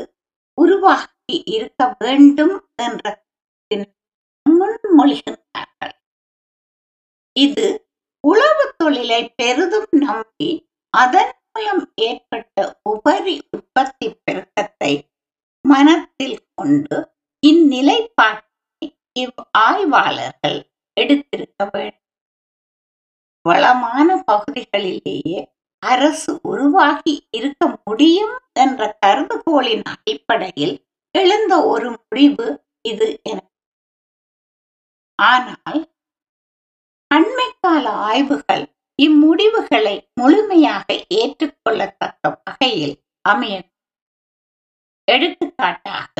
உருவாக்கி 0.57 1.37
இருக்க 1.45 1.95
வேண்டும் 1.99 2.55
என்ற 2.85 3.03
முன்மொழிகின்றார்கள். 4.45 5.95
இது 7.35 7.67
உழவு 8.27 8.65
தொழிலை 8.77 9.21
பெரிதும் 9.35 9.91
நம்பி 9.91 10.49
அதன் 10.89 11.33
மூலம் 11.51 11.83
ஏற்பட்ட 11.95 12.57
உபரி 12.83 13.35
உற்பத்தி 13.51 14.07
பெருக்கத்தை 14.25 14.93
மனத்தில் 15.61 16.39
கொண்டு 16.55 16.97
இந்நிலைப்பாட்டை 17.47 18.87
இவ் 19.13 19.41
ஆய்வாளர்கள் 19.51 20.59
எடுத்திருக்க 20.97 21.69
வேண்டும். 21.71 22.00
வளமான 23.45 24.09
பகுதிகளிலேயே 24.27 25.39
அரசு 25.83 26.31
உருவாகி 26.43 27.13
இருக்க 27.31 27.61
முடியும் 27.85 28.35
என்ற 28.53 28.81
கருதுகோளின் 29.01 29.85
அடிப்படையில் 29.85 30.75
எழுந்த 31.15 31.53
ஒரு 31.65 31.89
முடிவு 31.97 32.47
இது 32.81 33.07
என. 33.23 33.39
ஆனால் 35.19 35.79
அண்மைக்கால 37.11 37.85
ஆய்வுகள் 38.07 38.63
இம்முடிவுகளை 38.99 39.95
முழுமையாக 40.13 40.87
ஏற்றுக்கொள்ளத்தக்க 41.13 42.23
வகையில் 42.37 42.95
அமைய 43.25 43.55
எடுத்துக்காட்டாக 45.07 46.15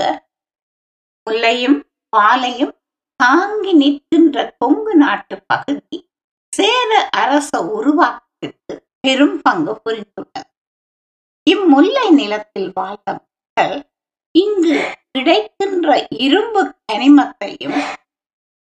முல்லையும் 1.27 1.79
பாலையும் 2.13 2.73
தாங்கி 3.19 3.73
நிற்கின்ற 3.73 4.37
கொங்கு 4.59 4.93
நாட்டு 4.95 5.35
பகுதி 5.47 5.97
சேர 6.53 6.91
அரச 7.13 7.49
உருவாக்கத்திற்கு 7.75 8.73
பெரும் 9.01 9.37
பங்கு 9.41 9.73
புரிந்துள்ளது. 9.85 10.41
இம்முல்லை 11.47 12.07
நிலத்தில் 12.11 12.71
வாழ்ந்த 12.73 13.09
மக்கள் 13.17 13.75
இங்கு 14.35 14.75
கிடைக்கின்ற 15.11 15.89
இரும்பு 16.25 16.61
கனிமத்தையும் 16.83 17.79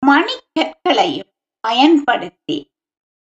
மணிக்கற்களையும் 0.03 1.31
பயன்படுத்தி 1.63 2.57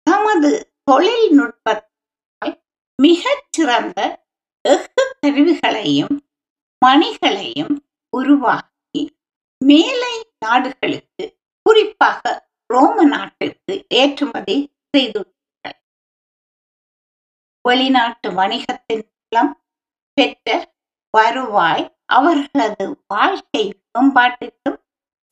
தமது 0.07 0.51
தொழில்நுட்பத்தால் 0.90 2.55
மிகச் 2.99 3.47
சிறந்த 3.51 3.99
எஃகு 4.64 5.05
கருவிகளையும் 5.21 6.16
மணிகளையும் 6.83 7.75
உருவாக்கி 8.12 9.03
மேலை 9.61 10.14
நாடுகளுக்கு 10.38 11.25
குறிப்பாக 11.66 12.23
ரோம 12.70 13.04
நாட்டுக்கு 13.04 13.74
ஏற்றுமதி 13.94 14.57
செய்துள்ளார்கள் 14.96 15.78
வெளிநாட்டு 17.64 18.28
வணிகத்தின் 18.31 19.04
மூலம் 19.12 19.52
பெற்ற 20.16 20.48
வருவாய் 21.14 21.85
அவர்களது 22.07 22.85
வாழ்க்கை 23.07 23.64
மேம்பாட்டுக்கும் 23.85 24.78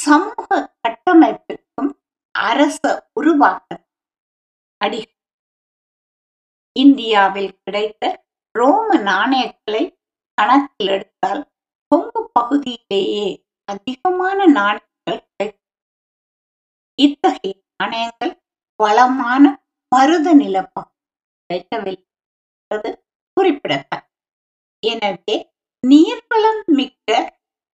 சமூக 0.00 0.48
கட்டமைப்பிற்கும் 0.80 1.90
அரச 2.34 2.82
உருவாக்க 3.12 3.70
அடி 4.80 5.00
இந்தியாவில் 6.76 7.52
கிடைத்த 7.64 8.04
ரோம 8.54 8.88
நாணயங்களை 9.02 9.84
கணக்கில் 10.38 10.90
எடுத்தால் 10.90 11.42
கொங்கு 11.92 12.20
பகுதியிலேயே 12.32 13.28
அதிகமான 13.68 14.38
நாணயங்கள் 14.58 15.22
கிடைக்கும். 15.28 15.65
இத்தகைய 16.98 17.54
நாணயங்கள் 17.76 18.32
வளமான 18.80 19.44
மருத 19.92 20.32
நில 20.32 20.56
கிடைக்கவில்லை 21.50 22.92
குறிப்பிடத்தக்க 23.36 24.04
எனவே 24.82 25.36
நீர்வளம் 25.82 26.62
மிக்க 26.68 27.10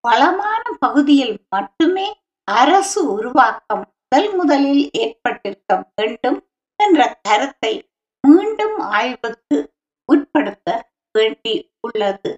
வளமான 0.04 0.62
பகுதியில் 0.80 1.36
மட்டுமே 1.48 2.06
அரசு 2.48 3.00
உருவாக்கம் 3.12 3.84
முதல் 3.88 4.30
முதலில் 4.34 4.84
ஏற்பட்டிருக்க 4.92 5.84
வேண்டும் 5.88 6.38
என்ற 6.80 7.00
கருத்தை 7.22 7.72
மீண்டும் 8.24 8.78
ஆய்வுக்கு 8.92 9.58
உட்படுத்த 10.08 10.68
வேண்டி 11.14 11.54
உள்ளது 11.80 12.32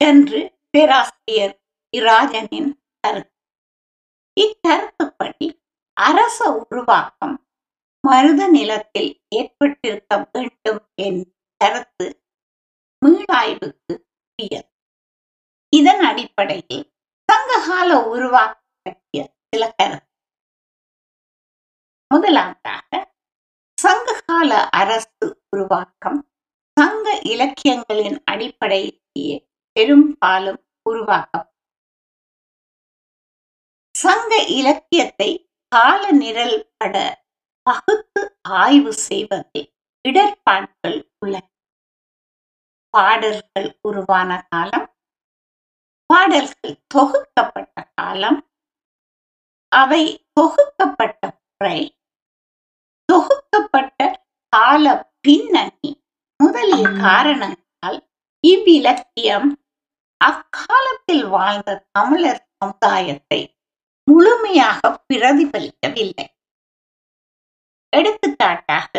என்று 0.00 0.40
பேராசிரியர் 0.70 1.54
இராஜனின் 1.92 2.70
கருத்து. 3.04 3.30
இக்கருத்துப்படி 4.36 5.48
அரச 6.06 6.38
உருவாக்கம் 6.62 7.34
மருத 8.04 8.42
நிலத்தில் 8.48 9.10
ஏற்பட்டிருக்க 9.28 10.28
வேண்டும் 10.32 10.80
என் 10.94 11.20
கருத்து 11.60 12.06
மீளாய்வுக்கு 13.02 13.94
உரியது. 14.22 14.70
இதன் 15.72 16.02
அடிப்படையில் 16.10 16.86
சங்ககால 17.28 17.90
உருவாக்கம் 18.06 18.80
பற்றிய 18.82 19.20
சில 19.48 19.62
கருத்து. 19.76 20.08
முதலாவதாக 22.10 22.90
சங்ககால 23.78 24.50
அரசு 24.80 25.28
உருவாக்கம் 25.50 26.20
சங்க 26.76 27.06
இலக்கியங்களின் 27.24 28.18
அடிப்படையிலேயே 28.24 29.38
பெரும்பாலும் 29.76 30.60
உருவாக்கம் 30.82 31.48
சங்க 33.94 34.32
இலக்கியத்தை 34.58 35.30
கால 35.72 36.02
நிரல் 36.12 36.58
பட 36.74 36.94
பகுத்து 37.66 38.22
ஆய்வு 38.62 38.92
செய்வதில் 39.06 39.68
இடர்பாடுகள் 40.04 40.98
உள்ளன. 41.18 41.44
பாடல்கள் 42.94 43.68
உருவான 43.80 44.30
காலம் 44.50 44.86
பாடல்கள் 46.10 46.74
தொகுக்கப்பட்ட 46.94 47.76
காலம் 47.94 48.40
அவை 49.72 50.02
தொகுக்கப்பட்ட 50.36 51.20
முறை 51.30 51.78
தொகுக்கப்பட்ட 53.08 54.00
கால 54.52 54.84
பின்னணி 55.20 55.90
முதலிய 56.40 56.84
காரணங்களால் 57.04 58.00
இவ்விலக்கியம் 58.44 59.50
அக்காலத்தில் 60.20 61.24
வாழ்ந்த 61.28 61.70
தமிழர் 61.92 62.42
சமுதாயத்தை 62.56 63.40
முழுமையாக 64.08 64.80
பிரதிபலிக்கவில்லை. 65.08 66.26
எடுத்துக்காட்டாக 67.92 68.94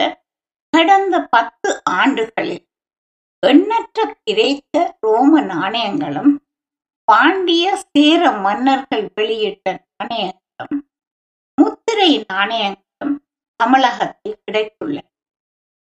கடந்த 0.74 1.16
பத்து 1.36 1.70
ஆண்டுகளில் 2.00 2.63
எண்ணற்ற 3.44 4.00
கிரேக்க 4.28 4.84
ரோம 5.00 5.42
நாணயங்களும் 5.54 6.34
பாண்டிய 7.08 7.66
சேர 7.94 8.32
மன்னர்கள் 8.46 9.06
வெளியிட்ட 9.16 9.68
நாணயங்களும் 9.94 10.82
முத்திரை 11.58 12.12
நாணயங்களும் 12.32 13.18
தமிழகத்தில் 13.60 14.42
கிடைத்துள்ளன. 14.46 15.08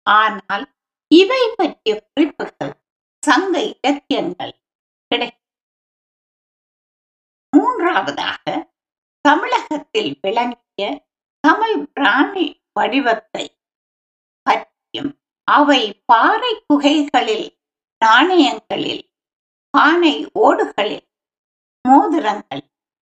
ஆனால் 0.08 0.66
இவை 1.12 1.42
பற்றிய 1.58 1.94
குறிப்புகள் 2.06 2.74
சங்க 3.24 3.56
இலக்கியங்கள் 3.70 4.54
கிடைக்கும் 5.12 5.42
மூன்றாவதாக 7.54 8.46
தமிழகத்தில் 9.28 10.20
விளங்கிய 10.22 11.08
தமிழ் 11.40 11.88
பிராமி 11.94 12.46
வடிவத்தை 12.74 13.46
பற்றியும் 14.42 15.12
அவை 15.52 15.82
பாறை 16.06 16.64
குகைகளில் 16.68 17.48
நாணயங்களில் 18.06 19.04
பானை 19.70 20.16
ஓடுகளில் 20.34 21.08
மோதிரங்கள் 21.86 22.64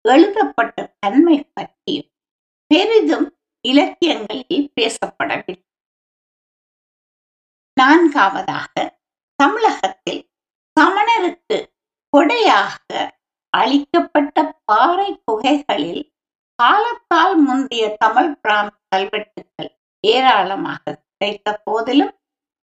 எழுதப்பட்ட 0.04 0.96
தன்மை 0.98 1.38
பற்றியும் 1.52 2.10
பெரிதும் 2.66 3.28
இலக்கியங்களில் 3.68 4.72
பேசப்படவில்லை. 4.80 5.66
நான்காவதாக 7.80 8.74
தமிழகத்தில் 9.34 10.22
சமணருக்கு 10.76 11.58
கொடையாக 12.16 13.17
அளிக்கப்பட்ட 13.52 14.54
பாறை 14.64 15.20
குகைகளில் 15.24 16.02
காலத்தால் 16.54 17.36
முந்தைய 17.36 17.96
தமிழ் 17.98 18.32
பிராம் 18.42 18.72
கல்வெட்டுகள் 18.88 19.70
ஏராளமாக 20.04 20.94
கிடைத்த 21.18 21.60
போதிலும் 21.64 22.14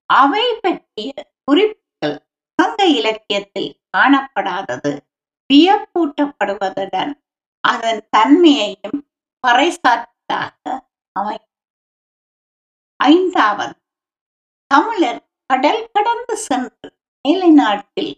அவை 0.10 0.46
பற்றிய 0.62 1.12
குறிப்புகள் 1.44 2.18
சங்க 2.60 2.86
இலக்கியத்தில் 2.88 3.72
காணப்படாதது. 3.98 4.94
வியப்பூட்டப்படுவதுடன் 5.50 7.14
அதன் 7.64 8.02
தன்மையையும் 8.10 9.00
பறைசாற்றதாக 9.44 10.80
அமை 11.16 11.38
ஐந்தாவது 13.00 13.76
தமிழர் 14.72 15.22
கடல் 15.50 15.90
கடந்து 15.94 16.36
சென்று 16.38 16.88
மேலை 17.26 17.50
நாட்டில் 17.52 18.14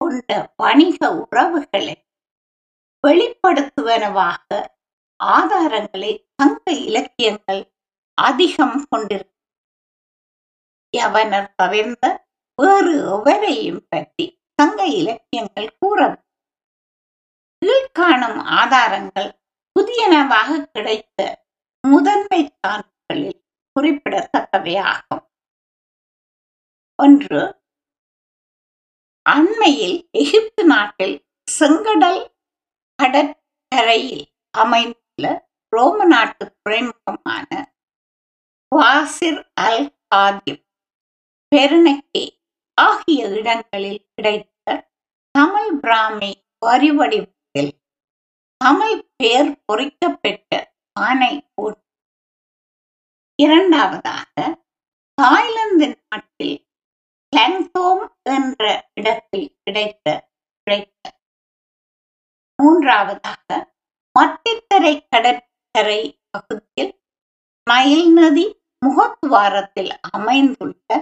கொண்ட 0.00 0.52
வணிக 0.56 1.10
உறவுகளை 1.22 1.96
வெளிப்படுத்துவனவாக 3.06 4.48
ஆதாரங்களை 5.24 6.12
சங்க 6.36 6.72
இலக்கியங்கள் 6.72 7.62
அதிகம் 8.14 8.86
கொண்டிருக்கும். 8.90 9.36
யவனர் 10.96 11.54
தவிர்ந்த 11.56 12.04
வேறு 12.54 12.94
எவரையும் 13.16 13.84
பற்றி 13.88 14.26
சங்க 14.60 14.86
இலக்கியங்கள் 15.00 15.76
கூறவில்லை. 15.78 16.24
கீழ்காணும் 17.62 18.38
ஆதாரங்கள் 18.60 19.30
புதியனவாக 19.76 20.70
கிடைத்த 20.72 21.46
முதன்மை 21.80 22.40
சான்றுகளில் 22.60 23.40
குறிப்பிடத்தக்கவையாகும். 23.76 25.24
ஒன்று 26.98 27.59
அண்மையில் 29.30 29.98
எகிப்து 30.12 30.62
நாட்டில் 30.64 31.16
செங்கடல் 31.48 32.22
கடற்கரையில் 32.98 34.24
அமைந்துள்ள 34.54 35.26
ரோம 35.72 36.04
நாட்டு 36.04 36.44
துறைமுகமான 36.56 37.48
வாசிர் 38.72 39.42
அல் 39.60 39.86
ஆதிப் 40.16 40.64
பெருனக்கே 41.52 42.24
ஆகிய 42.78 43.28
இடங்களில் 43.30 44.02
கிடைத்த 44.14 44.78
தமிழ் 45.34 45.72
பிராமி 45.80 46.32
வரி 46.58 46.90
வடிவத்தில் 46.90 47.72
தமிழ் 48.60 48.98
பெயர் 49.16 49.52
பொறிக்கப்பெற்ற 49.66 50.52
ஆணை 50.96 51.32
இரண்டாவதாக 53.38 54.34
தாய்லாந்து 55.18 55.86
நாட்டில் 56.02 56.56
கிளங்தோம் 57.32 58.04
என்ற 58.28 58.62
இடத்தில் 58.94 59.50
கிடைத்த 59.64 60.06
கிடைத்த 60.66 61.04
மூன்றாவதாக 62.58 63.48
மத்தித்தரை 64.16 64.94
கடற்கரை 65.06 66.00
பகுதியில் 66.30 66.92
மயில் 67.66 68.08
நதி 68.12 68.46
முகத்துவாரத்தில் 68.82 69.92
அமைந்துள்ள 70.10 70.98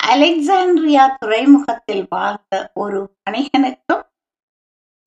அலெக்சாண்ட்ரியா 0.00 1.04
துறைமுகத்தில் 1.14 2.04
வாழ்ந்த 2.08 2.54
ஒரு 2.74 3.00
வணிகனுக்கும் 3.20 4.04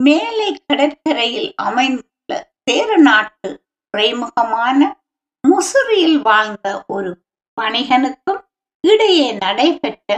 மேலை 0.00 0.48
கடற்கரையில் 0.60 1.50
அமைந்துள்ள 1.58 2.32
சேர 2.62 2.96
நாட்டு 3.02 3.50
துறைமுகமான 3.94 4.80
முசுரியில் 5.44 6.18
வாழ்ந்த 6.22 6.68
ஒரு 6.88 7.10
வணிகனுக்கும் 7.58 8.42
இடையே 8.84 9.28
நடைபெற்ற 9.38 10.10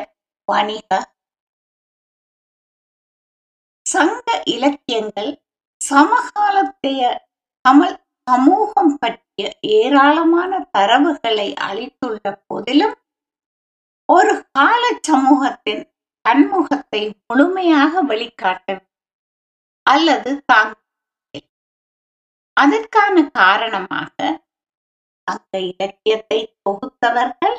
வணிக 0.51 0.91
சங்க 3.87 4.27
இலக்கியங்கள் 4.55 5.31
சமகாலத்தைய 5.81 7.03
தமிழ் 7.65 7.97
சமூகம் 8.27 8.95
பற்றிய 8.99 9.47
ஏராளமான 9.77 10.61
தரவுகளை 10.73 11.49
அளித்துள்ள 11.69 12.33
போதிலும் 12.43 12.97
ஒரு 14.09 14.35
கால 14.53 14.83
சமூகத்தின் 15.09 15.83
பன்முகத்தை 16.25 17.03
முழுமையாக 17.23 18.03
வெளிக்காட்ட 18.03 18.79
அல்லது 19.87 20.31
தாங்க 20.45 20.75
அதற்கான 22.57 23.17
காரணமாக 23.33 24.17
அந்த 25.29 25.55
இலக்கியத்தை 25.71 26.41
தொகுத்தவர்கள் 26.61 27.59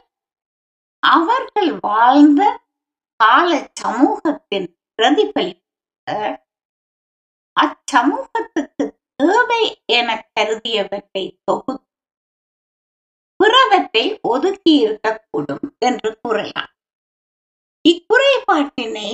அவர்கள் 1.04 1.72
வாழ்ந்த 1.84 2.42
கால 3.22 3.70
சமூகத்தின் 3.82 4.78
பிரதிபலிப்பாக 5.00 6.40
அச்சமூகத்துக்கு 7.58 8.86
தேவை 9.16 9.84
என 9.86 10.26
கருதியவற்றை 10.40 11.38
தொகுத்து 11.46 11.86
பிறவற்றை 13.40 14.20
ஒதுக்கி 14.22 14.86
இருக்கக்கூடும் 14.86 15.76
என்று 15.80 16.20
கூறலாம். 16.22 16.72
இக்குறைபாட்டினை 17.86 19.10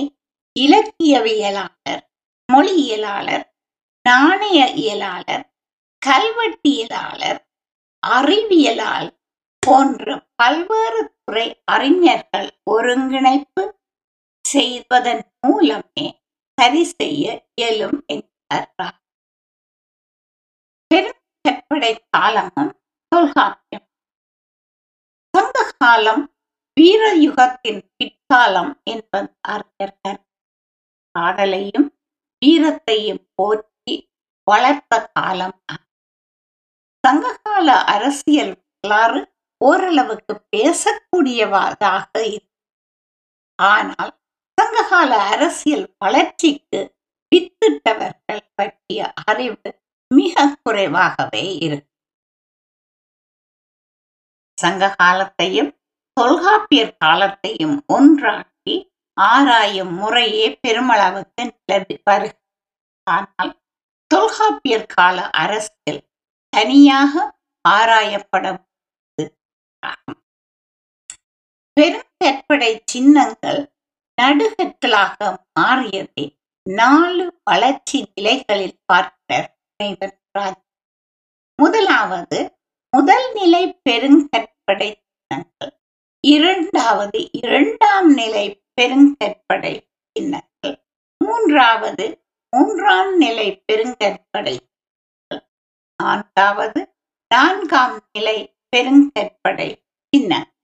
இலக்கியவியலாளர் 0.56 2.02
மொழியியலாளர் 2.52 3.46
நாணய 4.02 4.72
இயலாளர் 4.74 5.44
கல்வெட்டியலாளர் 6.06 7.40
அறிவியலால் 8.06 9.08
போன்ற 9.58 10.26
பல்வேறு 10.36 11.14
துறை 11.14 11.62
அறிஞர்கள் 11.64 12.50
ஒருங்கிணைப்பு 12.64 13.77
செய்வதன் 14.44 15.24
மூலமே 15.40 16.06
சரி 16.58 16.82
செய்ய 16.90 17.24
இயலும் 17.54 17.98
என்கிறார் 18.06 18.98
பெருங்கற்படை 20.90 21.92
காலமும் 22.10 22.72
தொல்காப்பியம். 23.12 23.86
சங்க 25.34 25.56
காலம் 25.80 26.24
வீரயுகத்தின் 26.76 27.82
பிற்காலம் 27.96 28.72
என்பது 28.84 29.28
அறிஞர்கள் 29.54 30.20
காதலையும் 31.14 31.88
வீரத்தையும் 32.42 33.22
போற்றி 33.34 33.96
வளர்த்த 34.46 34.94
காலம் 35.16 35.56
சங்ககால 37.04 37.68
அரசியல் 37.94 38.54
வரலாறு 38.54 39.20
ஓரளவுக்கு 39.60 40.34
பேசக்கூடியதாக 40.56 42.12
ஆனால் 43.58 44.12
சங்ககால 44.58 45.10
அரசியல் 45.28 45.86
வளர்ச்சிக்கு 45.98 46.80
வித்திட்டவர்கள் 47.32 48.44
பற்றிய 48.54 49.00
அறிவு 49.24 49.70
மிக 50.10 50.46
குறைவாகவே 50.56 51.44
இருக்கும் 51.58 51.86
சங்க 54.58 54.84
காலத்தையும் 54.94 55.70
தொல்காப்பியர் 56.16 56.94
காலத்தையும் 56.96 57.76
ஒன்றாக்கி 57.88 58.76
ஆராயும் 59.16 59.92
முறையே 59.94 60.46
பெருமளவுக்கு 60.62 61.44
நிலவி 61.50 61.96
வருகிறது 62.06 62.44
ஆனால் 63.06 63.52
தொல்காப்பியர் 64.10 64.90
கால 64.94 65.16
அரசியல் 65.34 66.02
தனியாக 66.52 67.14
ஆராயப்பட 67.64 68.44
பெரும் 71.76 72.08
கற்படை 72.20 72.70
சின்னங்கள் 72.84 73.60
நடுகற்களாக 74.18 75.18
மாறியதை 75.58 76.24
நாலு 76.66 77.24
வளர்ச்சி 77.44 77.98
நிலைகளில் 78.08 78.78
பார்க்கிறார் 78.86 80.56
முதலாவது 81.58 82.38
முதல் 82.92 83.28
நிலை 83.34 83.62
பெருங்கற்படை 83.86 84.88
சின்னங்கள் 84.90 85.72
இரண்டாவது 86.24 87.18
இரண்டாம் 87.40 88.10
நிலை 88.14 88.46
பெருங்கற்படை 88.76 89.74
சின்னங்கள் 90.16 90.76
மூன்றாவது 91.20 92.06
மூன்றாம் 92.52 93.12
நிலை 93.16 93.48
பெருங்கற்படை 93.66 94.56
நான்காவது 96.00 96.80
நான்காம் 97.30 97.98
நிலை 98.14 98.38
பெருங்கற்படை 98.72 99.70
சின்னங்கள் 100.12 100.57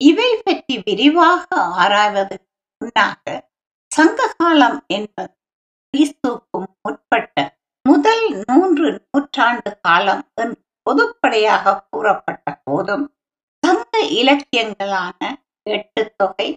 இவை 0.00 0.42
பற்றி 0.44 0.82
விரிவாக 0.84 1.46
ஆராய்வது 1.76 2.36
முன்னாக 2.80 3.24
சங்க 3.90 4.34
காலம் 4.36 4.84
என்பது 4.86 5.32
கிறிஸ்துக்கும் 5.94 6.68
முற்பட்ட 6.82 7.36
முதல் 7.84 8.44
மூன்று 8.46 8.88
நூற்றாண்டு 9.10 9.80
காலம் 9.80 10.24
என்று 10.34 10.60
பொதுப்படையாக 10.86 11.74
கூறப்பட்ட 11.90 12.60
போதும் 12.64 13.06
சங்க 13.66 13.90
இலக்கியங்களான 14.20 15.20
எட்டு 15.66 16.02
தொகை 16.16 16.48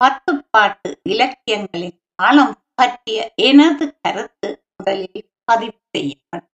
பத்து 0.00 0.32
பாட்டு 0.50 1.00
இலக்கியங்களின் 1.02 1.98
காலம் 2.14 2.54
பற்றிய 2.74 3.32
எனது 3.42 3.96
கருத்து 4.00 4.48
முதலில் 4.76 5.30
பதிவு 5.44 5.78
செய்யப்பட்டது. 5.90 6.48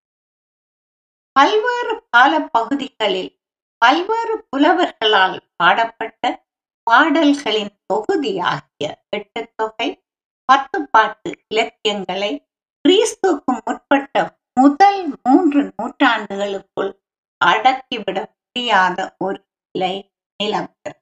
பல்வேறு 1.35 1.95
கால 2.09 2.33
பகுதிகளில் 2.51 3.31
பல்வேறு 3.85 4.35
புலவர்களால் 4.51 5.35
பாடப்பட்ட 5.55 6.21
பாடல்களின் 6.87 7.73
தொகுதியாகிய 7.85 8.87
எட்டு 9.09 9.41
தொகை 9.55 9.87
பத்து 10.49 10.77
பாட்டு 10.89 11.31
இலக்கியங்களை 11.47 12.31
கிறிஸ்துக்கு 12.81 13.51
முற்பட்ட 13.65 14.23
முதல் 14.59 15.01
மூன்று 15.23 15.61
நூற்றாண்டுகளுக்குள் 15.75 16.91
அடக்கிவிட 17.45 18.17
முடியாத 18.31 18.97
ஒரு 19.17 19.39
நிலை 19.71 19.93
நிலவுகிறது. 20.39 21.01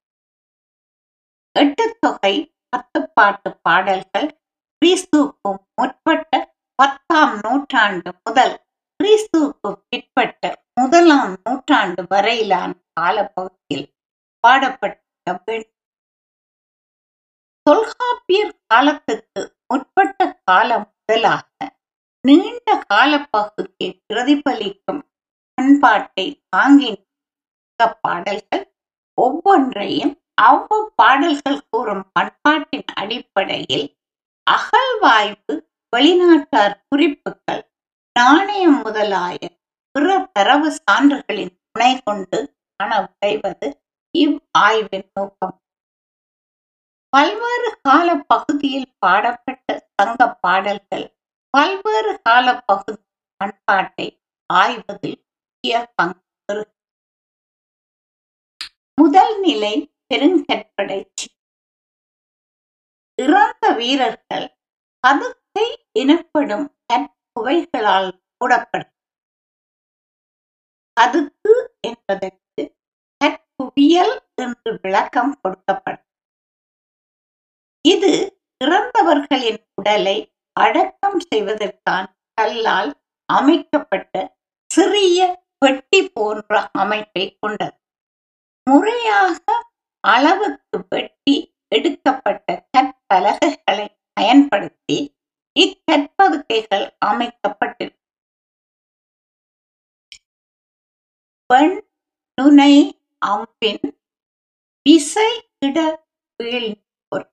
எட்டு 1.60 1.86
தொகை 2.00 2.36
பத்து 2.70 3.00
பாட்டு 3.14 3.52
பாடல்கள் 3.70 4.30
கிறிஸ்துக்கு 4.82 5.54
முற்பட்ட 5.76 6.34
பத்தாம் 6.76 7.36
நூற்றாண்டு 7.44 8.14
முதல் 8.24 8.56
கிறிஸ்துவுக்கு 9.00 9.72
பிற்பட்ட 9.90 10.43
முதலாம் 11.06 11.32
நூற்றாண்டு 11.40 12.02
வரையிலான 12.12 12.70
காலப்பகுதியில் 12.94 13.88
பாடப்பட்ட 14.44 15.64
தொல்காப்பியர் 17.66 18.54
காலத்துக்கு 18.68 19.42
முற்பட்ட 19.68 20.28
காலம் 20.42 20.86
முதலாக 21.00 21.68
நீண்ட 22.26 22.76
காலப்பகுதியை 22.86 23.90
பிரதிபலிக்கும் 24.08 25.02
பண்பாட்டை 25.58 26.26
தாங்கின 26.50 27.90
பாடல்கள் 28.04 28.66
ஒவ்வொன்றையும் 29.18 30.14
அவ்வ 30.44 30.80
பாடல்கள் 30.96 31.60
கூறும் 31.68 32.06
பண்பாட்டின் 32.14 32.88
அடிப்படையில் 32.96 33.88
அகழ்வாய்வு 34.48 35.58
வெளிநாட்டார் 35.94 36.78
குறிப்புகள் 36.88 37.64
நாணயம் 38.16 38.80
முதலாய 38.86 39.42
பிற 39.96 40.14
தரவு 40.34 40.70
சான்றுகளின் 40.78 41.52
துணை 41.72 41.92
கொண்டு 42.04 42.38
காண 42.80 42.92
விளைவது 43.02 43.68
இவ் 44.16 44.38
ஆய்வின் 44.60 45.10
நோக்கம். 45.14 45.56
பல்வேறு 47.14 47.70
கால 47.82 48.16
பகுதியில் 48.28 48.88
பாடப்பட்ட 49.06 49.76
சங்க 49.98 50.28
பாடல்கள் 50.44 51.06
பல்வேறு 51.54 52.14
கால 52.22 52.48
பகுதி 52.70 53.02
பண்பாட்டை 53.42 54.08
ஆய்வதில் 54.50 55.20
முக்கிய 55.20 55.76
பங்கு 55.96 56.58
முதல் 58.98 59.36
நிலை 59.40 59.76
பெருங்கற்படை 60.10 61.00
இறந்த 63.18 63.66
வீரர்கள் 63.80 64.48
பதுக்கை 65.04 65.68
எனப்படும் 66.02 66.66
கற்புவைகளால் 66.88 68.12
மூடப்படும். 68.38 68.93
அதுக்கு 70.94 71.54
என்பதற்கு 71.80 72.64
நட்புவியல் 73.18 74.16
என்று 74.36 74.80
விளக்கம் 74.82 75.40
கொடுக்கப்படும். 75.42 76.06
இது 77.82 78.12
இறந்தவர்களின் 78.64 79.62
உடலை 79.76 80.18
அடக்கம் 80.60 81.20
செய்வதற்கான 81.20 82.04
கல்லால் 82.34 82.92
அமைக்கப்பட்ட 83.26 84.38
சிறிய 84.74 85.20
பெட்டி 85.58 86.10
போன்ற 86.10 86.70
அமைப்பை 86.74 87.38
கொண்டது. 87.40 87.78
முறையாக 88.70 89.42
அளவுக்கு 90.00 90.86
வெட்டி 90.90 91.36
எடுக்கப்பட்ட 91.68 92.68
கற்பலகைகளை 92.78 93.88
பயன்படுத்தி 94.14 94.98
இக்கற்பதுக்கைகள் 95.60 96.88
அமைக்கப்பட்டிருக்கும். 97.06 98.03
பெண் 101.50 101.76
நுனை 102.38 102.74
அம்பின் 103.22 103.86
விசை 104.86 105.30
இட 105.60 105.78
வீழ்ந்தோர் 106.40 107.28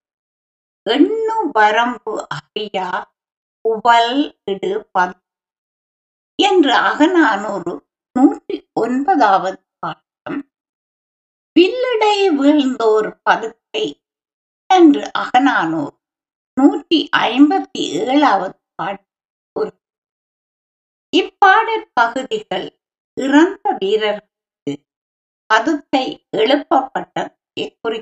எண்ணு 0.87 1.37
வரம்பு 1.53 2.15
அறியா 2.29 2.89
உவல் 3.65 4.17
இடு 4.45 4.73
பது 4.93 5.17
என்று 6.39 6.73
அகநானூறு 6.83 7.75
நூற்றி 8.17 8.57
ஒன்பதாவது 8.75 9.61
பாட்டம். 9.81 10.41
வில்லிடை 11.57 12.17
வீழ்ந்தோர் 12.39 13.11
பதுக்கை 13.25 13.87
என்று 14.71 15.05
அகநானூர் 15.15 15.97
நூற்றி 16.57 17.01
ஐம்பத்தி 17.27 17.83
ஏழாவது 18.05 18.59
பாட்டு 18.75 19.09
இப்பாடற் 21.13 21.91
பகுதிகள் 21.95 22.69
இறந்த 23.25 23.65
வீரர்களுக்கு 23.81 24.73
பதுக்கை 25.51 26.05
எழுப்பப்பட்டதை 26.43 27.97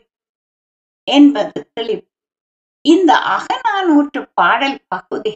என்பது 1.08 1.58
தெளிவு. 1.76 2.04
இந்த 2.84 3.12
அகநானூற்று 3.36 4.20
பாடல் 4.38 4.80
பகுதி 4.94 5.32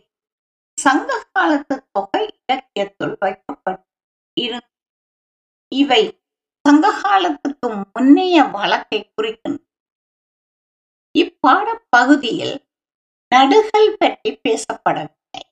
சங்க 0.79 1.11
காலத்து 1.35 1.75
தொகை 1.95 2.23
இலக்கியத்துள் 2.43 3.15
வைக்கப்பட்டு 3.23 4.61
இவை 5.73 6.03
சங்க 6.65 6.87
காலத்துக்கு 7.03 7.69
முன்னைய 7.95 8.37
வழக்கை 8.57 9.01
குறிக்கின்றன 9.15 9.61
இப்பாட 11.15 11.67
பகுதியில் 11.95 12.57
நடுகள் 13.33 13.91
பற்றி 14.01 14.31
பேசப்படவில்லை. 14.45 15.43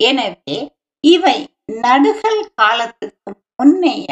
எனவே 0.00 0.58
இவை 1.04 1.36
நடுகள் 1.84 2.40
காலத்துக்கு 2.60 3.30
முன்னைய 3.62 4.06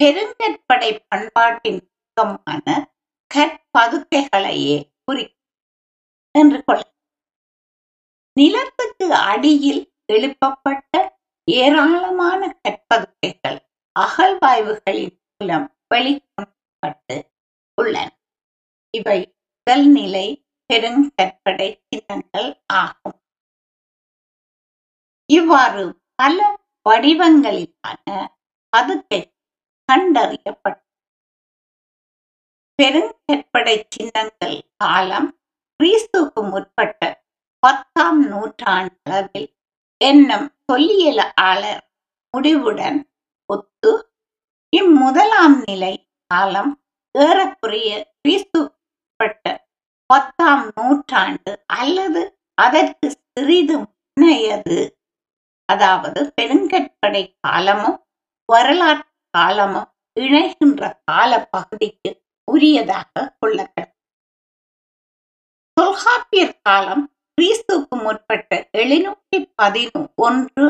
பெருங்கற்படை 0.00 0.90
பண்பாட்டின் 1.08 1.80
சுத்தமான 1.82 2.66
கற்பதுக்கைகளையே 3.30 4.76
குறிக்கும் 5.04 5.40
என்று 6.34 6.64
கொள்ள 6.64 6.82
நிலத்துக்கு 8.36 9.06
அடியில் 9.14 9.82
எழுப்பப்பட்ட 10.12 10.92
ஏராளமான 11.48 12.40
கற்பதுக்கைகள் 12.62 13.58
அகழ்வாய்வுகளின் 13.96 15.16
மூலம் 15.30 15.66
வெளிக்கொண்டு 15.94 17.16
உள்ளன. 17.78 18.08
இவை 18.90 19.18
முதல் 19.66 19.86
நிலை 19.88 20.26
பெருங்கற்படை 20.70 21.68
சின்னங்கள் 21.88 22.50
ஆகும். 22.74 23.18
இவ்வாறு 25.30 25.84
பல 26.14 26.38
வடிவங்களிலான 26.86 28.06
பதுக்கை 28.74 29.20
கண்டறியப்பட்டது 29.88 30.82
பெருங்கற்படை 32.78 33.74
சின்னங்கள் 33.88 34.56
காலம் 34.76 35.28
கிறிஸ்துக்கு 35.80 36.40
முற்பட்ட 36.50 37.02
பத்தாம் 37.62 38.20
நூற்றாண்டளவில் 38.30 39.48
என்னும் 40.00 40.48
தொல்லியலாளர் 40.72 41.82
முடிவுடன் 42.34 42.98
ஒத்து 43.50 43.92
இம்முதலாம் 44.72 45.56
நிலை 45.64 45.94
காலம் 46.30 46.72
ஏறக்குறைய 47.14 47.90
கிறிஸ்துப்பட்ட 48.20 49.46
பத்தாம் 50.10 50.64
நூற்றாண்டு 50.74 51.52
அல்லது 51.66 52.22
அதற்கு 52.58 53.06
சிறிது 53.10 53.76
முன்னையது. 53.78 54.78
அதாவது 55.68 56.20
பெருங்கற்படை 56.40 57.22
காலமும் 57.40 57.98
வரலாற்று 58.48 59.08
காலமும் 59.34 59.90
இணைகின்ற 60.16 60.82
கால 61.04 61.30
பகுதிக்கு 61.50 62.10
உரியதாக 62.48 63.12
கொள்ளப்படும். 63.40 63.90
தொல்காப்பியர் 65.76 66.58
காலம் 66.62 67.04
கிறிஸ்துக்கு 67.38 67.96
முற்பட்ட 67.96 68.50
எழுநூற்றி 68.72 69.38
பதினொன்று 69.54 70.66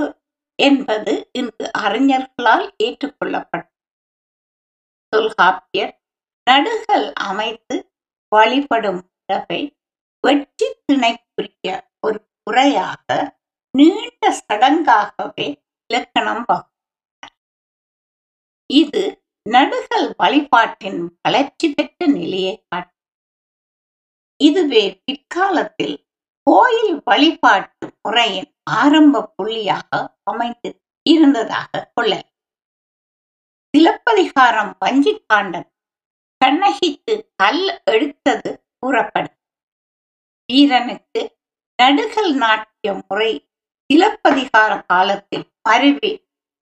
என்பது 0.58 1.12
இன்று 1.32 1.66
அறிஞர்களால் 1.82 2.66
ஏற்றுக்கொள்ளப்பட்டது 2.78 3.70
தொல்காப்பியர் 5.12 5.92
நடுகள் 6.46 7.06
அமைத்து 7.28 7.76
வழிபடும் 8.32 9.02
முறையை 9.08 9.60
வெற்றி 10.24 10.68
திணைக்குரிய 10.87 11.68
ஒரு 12.00 12.18
முறையாக 12.44 13.08
நீண்ட 13.74 14.22
சடங்காகவே 14.40 15.46
இலக்கணம் 15.90 16.44
வகுத்தார் 16.48 16.73
இது 18.70 19.03
நடுகள் 19.46 20.07
வழிபாட்டின் 20.16 21.00
வளர்ச்சி 21.22 21.66
பெற்ற 21.70 22.07
நிலையை 22.07 22.55
காட்டும். 22.68 23.00
இதுவே 24.40 24.85
பிற்காலத்தில் 25.05 25.96
கோயில் 26.46 27.00
வழிபாட்டு 27.05 27.87
முறையின் 28.03 28.50
ஆரம்ப 28.70 29.22
புள்ளியாக 29.37 29.90
அமைந்து 30.22 30.70
இருந்ததாக 31.03 31.90
கொள்ள 31.94 32.12
சிலப்பதிகாரம் 33.74 34.72
வஞ்சி 34.79 35.12
காண்டன் 35.27 35.68
கண்ணகிக்கு 36.40 37.14
கல் 37.37 37.64
எடுத்தது 37.85 38.50
கூறப்படும். 38.79 39.38
வீரனுக்கு 40.53 41.20
நடுகள் 41.83 42.33
நாட்டிய 42.35 42.92
முறை 43.09 43.33
சிலப்பதிகார 43.90 44.72
காலத்தில் 44.87 45.46
பரவி 45.62 46.12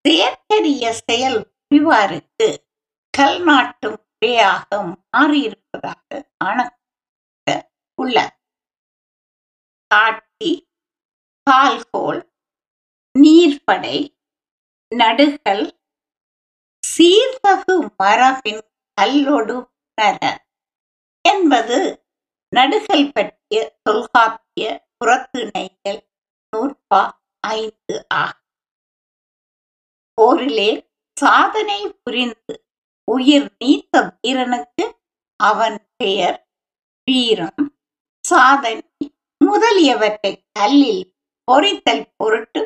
செயற்கரிய 0.05 0.85
செயல் 1.09 1.41
புரிவாருக்கு 1.73 2.57
கல் 3.11 3.43
நாட்டும் 3.43 4.01
முறையாக 4.09 4.77
மாறியிருப்பதாக 5.13 6.23
காண 6.37 6.79
உள்ள 7.95 8.41
காட்டி 9.87 10.75
கால்கோல் 11.51 12.21
நீர்ப்படை 13.19 14.19
நடுகள் 14.95 15.65
சீர்தகு 16.83 17.89
மரபின் 17.97 18.63
கல்லொடு 19.01 19.57
புணர 20.01 20.37
என்பது 21.23 22.07
நடுகள் 22.57 23.13
பற்றிய 23.13 23.79
தொல்காப்பிய 23.83 24.89
புறத்திணைகள் 24.99 26.01
நூற்பா 26.53 27.03
ஐந்து 27.41 28.07
ஆகும். 28.09 28.41
போரிலே 30.15 30.92
சாதனை 31.23 31.81
புரிந்து 32.05 32.55
உயிர் 33.09 33.49
நீத்த 33.59 33.95
வீரனுக்கு 34.15 34.85
அவன் 35.41 35.79
பெயர் 35.97 36.39
வீரம். 37.09 37.65
சாதனை 38.25 39.07
முதலியவற்றை 39.41 40.33
கல்லில் 40.53 41.05
பொறித்தல் 41.49 42.07
பொருட்டு 42.17 42.61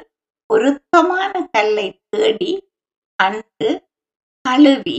பொருத்தமான 0.50 1.32
கல்லை 1.50 1.86
தேடி 2.08 2.52
அன்று 3.18 3.70
கழுவி 4.44 4.98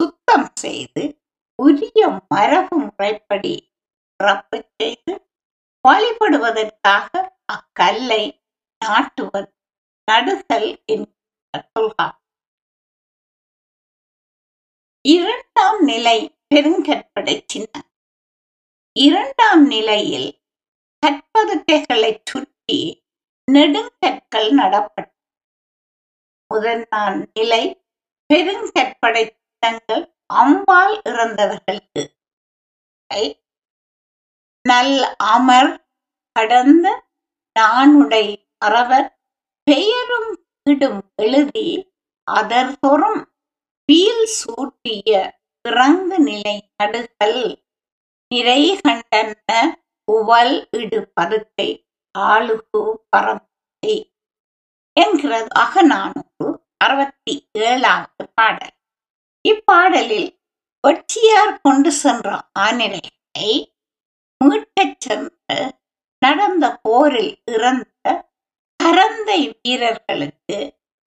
சுத்தம் 0.00 0.50
செய்து 0.54 1.04
உரிய 1.58 2.00
மரபு 2.30 2.76
முறைப்படி 2.78 3.54
சிறப்பு 4.20 4.58
செய்து 4.80 5.12
வழிபடுவதற்காக 5.84 7.10
அக்கல்லை 7.52 8.22
நாட்டுவது 8.82 9.50
நடுதல் 10.08 10.70
என்று 10.86 11.12
இரண்டாம் 15.08 15.80
நிலை 15.80 16.36
பெருங்கற்படை 16.54 17.42
சின்னம் 17.46 17.90
இரண்டாம் 18.92 19.66
நிலையில் 19.66 20.40
கற்பதுக்கைகளை 21.06 22.20
சுற்றி 22.24 22.78
நெடுங்கற்கள் 23.52 24.50
நடப்பட்ட 24.50 25.12
முதன்மாம் 26.54 27.26
நிலை 27.34 27.82
பெருங்கற்படை 28.34 29.24
சின்னங்கள் 29.26 30.16
அம்பால் 30.34 30.96
இறந்தவர்களுக்கு. 31.04 32.04
நல் 34.68 35.14
அமர் 35.16 35.72
கடந்த 36.32 37.04
நானுடை 37.60 38.26
அறவர் 38.64 39.08
பெயரும் 39.62 40.46
வீடும் 40.64 41.12
எழுதி 41.16 41.94
அதர்தொறும் 42.26 43.20
வீல் 43.88 44.26
சூட்டிய 44.36 45.10
இறங்கு 45.64 46.18
நிலை 46.18 46.54
நடுகள் 46.76 47.40
நிறை 48.30 48.60
கண்டன 48.78 49.50
உவல் 50.08 50.56
இடு 50.70 51.00
பருத்தை 51.14 51.68
ஆளுகு 52.14 52.82
பரத்தை 53.10 53.94
என்கிறது 54.96 55.48
அகநானூறு 55.54 56.48
அறுபத்தி 56.76 57.34
ஏழாவது 57.62 58.24
பாடல். 58.34 58.74
இப்பாடலில் 59.44 60.30
ஒற்றியார் 60.84 61.60
கொண்டு 61.62 61.90
சென்ற 61.92 62.28
ஆனிரைகளை 62.58 63.52
மீட்டச் 64.40 65.00
சென்று 65.00 65.58
நடந்த 66.22 66.64
போரில் 66.82 67.34
இறந்த 67.46 68.06
கரந்தை 68.80 69.40
வீரர்களுக்கு 69.54 70.58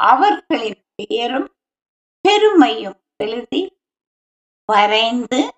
அவர்களின் 0.01 0.83
பெயரும் 0.95 1.51
பெருமையும் 2.31 3.01
எழுதி 3.17 3.83
வரைந்து 4.67 5.55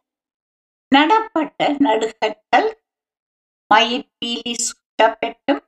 நடப்பட்ட 0.88 1.68
நடுகற்கள் 1.78 2.84
மயிற்பீலி 3.74 4.54
சுட்டப்பெற்றும் 4.54 5.66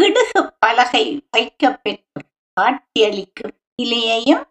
இடுகு 0.00 0.56
பலகை 0.58 1.28
வைக்கப்பெற்றும் 1.36 2.28
காட்டியளிக்கும் 2.60 3.54
இலையையும் 3.82 4.44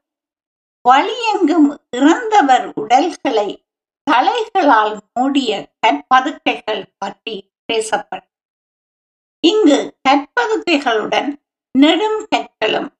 வழியெங்கும் 0.89 1.77
இறந்தவர் 1.91 2.71
உடல்களை 2.73 3.67
தலைகளால் 4.11 4.99
மூடிய 5.13 5.73
கற்பதுக்கைகள் 5.87 6.95
பற்றி 6.97 7.53
பேசப்படும். 7.65 8.31
இங்கு 9.39 9.99
கற்பதுக்கைகளுடன் 10.09 11.35
நெடும் 11.71 12.27
கற்களும் 12.29 12.95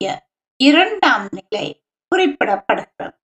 கூடிய 0.00 0.10
இரண்டாம் 0.60 1.24
நிலை 1.36 1.66
குறிப்பிடப்படுகிறது. 2.12 3.16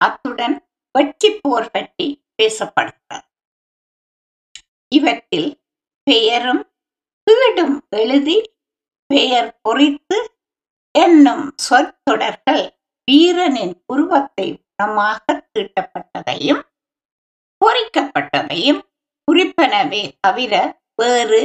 அத்துடன் 0.00 0.56
வெற்றி 0.94 1.30
போர் 1.40 1.68
பற்றி 1.70 2.06
பேசப்படுகிறது. 2.38 3.26
இவற்றில் 4.92 5.50
பெயரும் 6.06 6.62
வீடும் 7.26 7.76
எழுதி 8.00 8.38
பெயர் 9.10 9.50
பொறித்து 9.64 10.18
என்னும் 10.94 11.46
சொற்தொடர்கள் 11.68 12.64
வீரனின் 13.08 13.76
உருவத்தை 13.92 14.48
உணமாக 14.72 15.36
தீட்டப்பட்டதையும் 15.52 16.64
பொறிக்கப்பட்டதையும் 17.60 18.82
குறிப்பனவே 19.28 20.02
தவிர 20.20 20.54
வேறு 21.00 21.42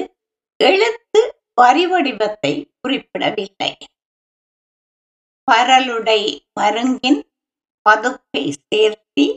எழுத்து 0.59 1.21
வரிவடிவத்தை 1.61 2.53
குறிப்பிடவில்லை. 2.82 3.71
பரலுடை 5.51 6.21
மருங்கின் 6.53 7.21
பதுப்பை 7.85 8.43
சேர்த்தி 8.63 9.27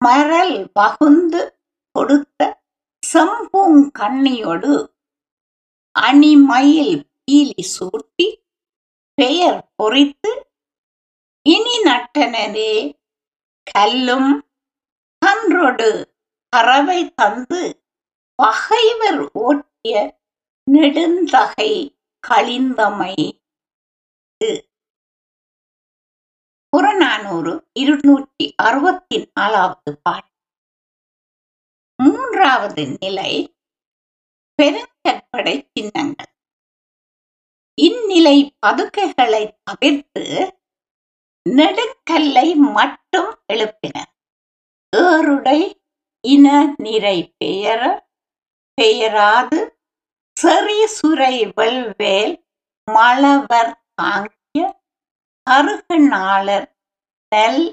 மரல் 0.00 0.56
பகுந்து 0.72 1.42
கொடுத்த 1.94 2.40
செம்பூங்கண்ணியோடு 3.02 4.72
அணிமயில் 5.94 6.96
பீலி 7.20 7.64
சூட்டி 7.74 8.26
பெயர் 9.18 9.60
பொறித்து 9.76 10.32
இனி 11.46 11.76
நட்டனரே 11.84 12.74
கல்லும் 13.66 14.32
கன்றொடு 15.22 15.90
கறவை 16.52 17.00
தந்து 17.14 17.62
பகைவர் 18.38 19.22
ஓட்டிய 19.42 19.94
நெடுந்தகை 20.66 21.72
கழிந்தமை 22.24 23.14
புறநானூறு 26.74 27.68
இருநூற்றி 27.72 28.54
அறுபத்தி 28.62 29.28
நாலாவது 29.34 29.98
பாட்டு 30.02 30.32
மூன்றாவது 31.98 32.86
நிலை 33.00 33.58
பெருங்கற்படை 34.62 35.68
சின்னங்கள். 35.72 36.32
இந்நிலை 37.74 38.56
பதுக்கைகளை 38.66 39.56
தவிர்த்து 39.62 40.24
நெடுக்கல்லை 41.50 42.54
மட்டும் 42.54 43.30
எழுப்பினர் 43.52 44.12
ஏறுடை 44.96 45.60
இன 46.20 46.74
நிறை 46.76 47.34
பெயர 47.38 48.04
பெயராது 48.74 49.76
செறி 50.40 50.84
சுரை 50.84 51.52
வெல்வேல் 51.56 52.34
மலவர் 52.92 53.74
தாங்கிய 53.94 54.83
அருகனாளர் 55.46 56.68
நெல் 57.32 57.64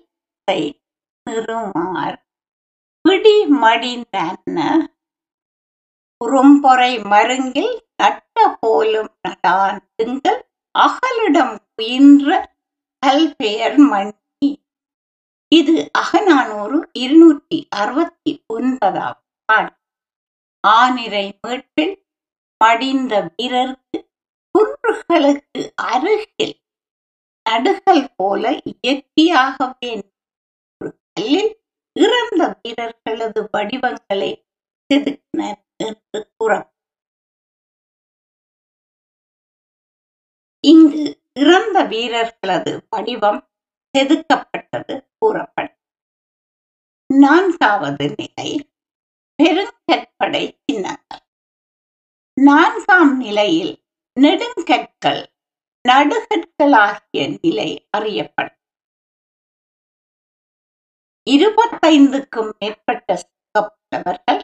நிறுமார் 1.28 2.17
பிடி 3.05 3.36
மடிந்தன்ன 3.61 4.57
குறும்பொறை 6.22 6.91
மருங்கில் 7.05 7.74
நட்ட 7.95 8.47
போலும் 8.59 9.11
நடாந்துங்கள் 9.24 10.41
அகலிடம் 10.76 11.55
குயின்ற 11.72 12.30
கல்பெயர் 13.03 13.80
மணி 13.86 14.49
இது 15.51 15.78
அகநானூறு 15.99 16.78
இருநூற்றி 16.95 17.59
அறுபத்தி 17.76 18.34
ஒன்பதாம் 18.49 19.19
பாடல் 19.49 19.78
ஆனிரை 20.63 21.26
மீட்பில் 21.41 21.95
மடிந்த 22.61 23.13
வீரருக்கு 23.30 23.99
குன்றுகளுக்கு 24.55 25.61
அருகில் 25.86 26.57
நடுகள் 27.45 28.05
போல 28.15 28.43
இயற்கையாகவே 28.71 29.91
ஒரு 30.81 30.89
கல்லில் 31.13 31.51
இறந்த 31.95 32.41
வீரர்களது 32.61 33.41
வடிவங்களை 33.51 34.31
செதுக்கினர் 34.89 35.61
என்று 35.77 36.19
கூற 36.37 36.51
இங்கு 40.63 41.03
இறந்த 41.39 41.77
வீரர்களது 41.83 42.71
வடிவம் 42.89 43.41
செதுக்கப்பட்டது 43.93 44.95
கூறப்படும். 45.19 45.77
நான்காவது 47.09 48.05
நிலை 48.17 48.49
பெருங்கற்படை 49.39 50.43
சின்னங்கள் 50.63 51.23
நான்காம் 52.37 53.13
நிலையில் 53.17 53.73
நெடுங்கற்கள் 54.17 55.23
நடுகற்களாகிய 55.89 57.21
நிலை 57.41 57.69
அறியப்படும். 57.97 58.57
இருபத்தைந்துக்கும் 61.27 62.51
மேற்பட்ட 62.59 63.07
சிக்கப்பட்டவர்கள் 63.21 64.41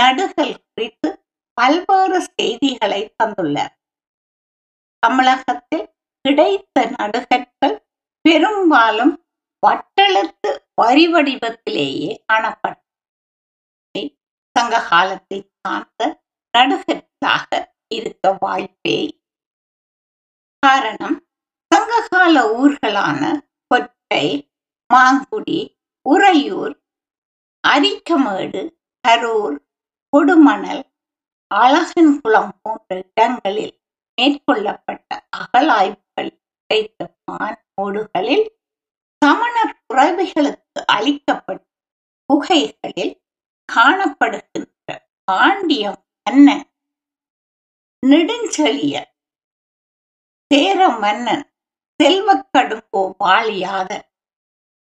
நடுகள் 0.00 0.54
குறித்து 0.64 1.08
பல்வேறு 1.54 2.18
செய்திகளை 2.22 3.14
தந்துள்ளார் 3.22 3.74
தமிழகத்தில் 4.98 5.86
கிடைத்த 6.24 6.84
நடுகற்கள் 6.98 7.76
பெரும்பாலும் 8.24 9.14
வட்டெழுத்து 9.62 10.50
வரி 10.74 11.06
வடிவத்திலேயே 11.14 12.12
காணப்படும். 12.26 12.78
சங்க 14.56 14.80
காலத்தை 14.88 15.38
சார்ந்த 15.60 16.02
நடுகற்களாக 16.54 17.48
இருக்க 17.88 18.32
வாய்ப்பே 18.40 18.96
காரணம் 20.62 21.16
சங்ககால 21.70 22.36
ஊர்களான 22.58 23.20
கொட்டை 23.70 24.26
மாங்குடி 24.90 25.60
உறையூர் 26.06 26.74
அரிக்கமேடு 27.64 28.62
கரூர் 29.04 29.56
கொடுமணல் 30.12 30.82
அழகன்குளம் 31.50 32.52
போன்ற 32.62 32.88
இடங்களில் 33.02 33.74
மேற்கொள்ளப்பட்ட 34.18 35.10
அகலாய்வுகள் 35.36 36.30
கிடைத்த 36.70 37.00
மான்மோடுகளில் 37.26 38.46
சமணர் 39.22 39.76
துறவிகளுக்கு 39.82 40.80
அளிக்கப்பட்ட 40.94 41.64
குகைகளில் 42.30 43.14
காணப்படுகின்ற 43.68 44.88
பாண்டியம் 45.28 46.00
என்ன? 46.26 46.48
நெடுஞ்செழிய 48.02 48.94
சேர 50.52 50.88
மன்னன் 51.02 51.44
செல்வக்கடுங்கோ 52.00 53.02
வாலியாக 53.18 53.90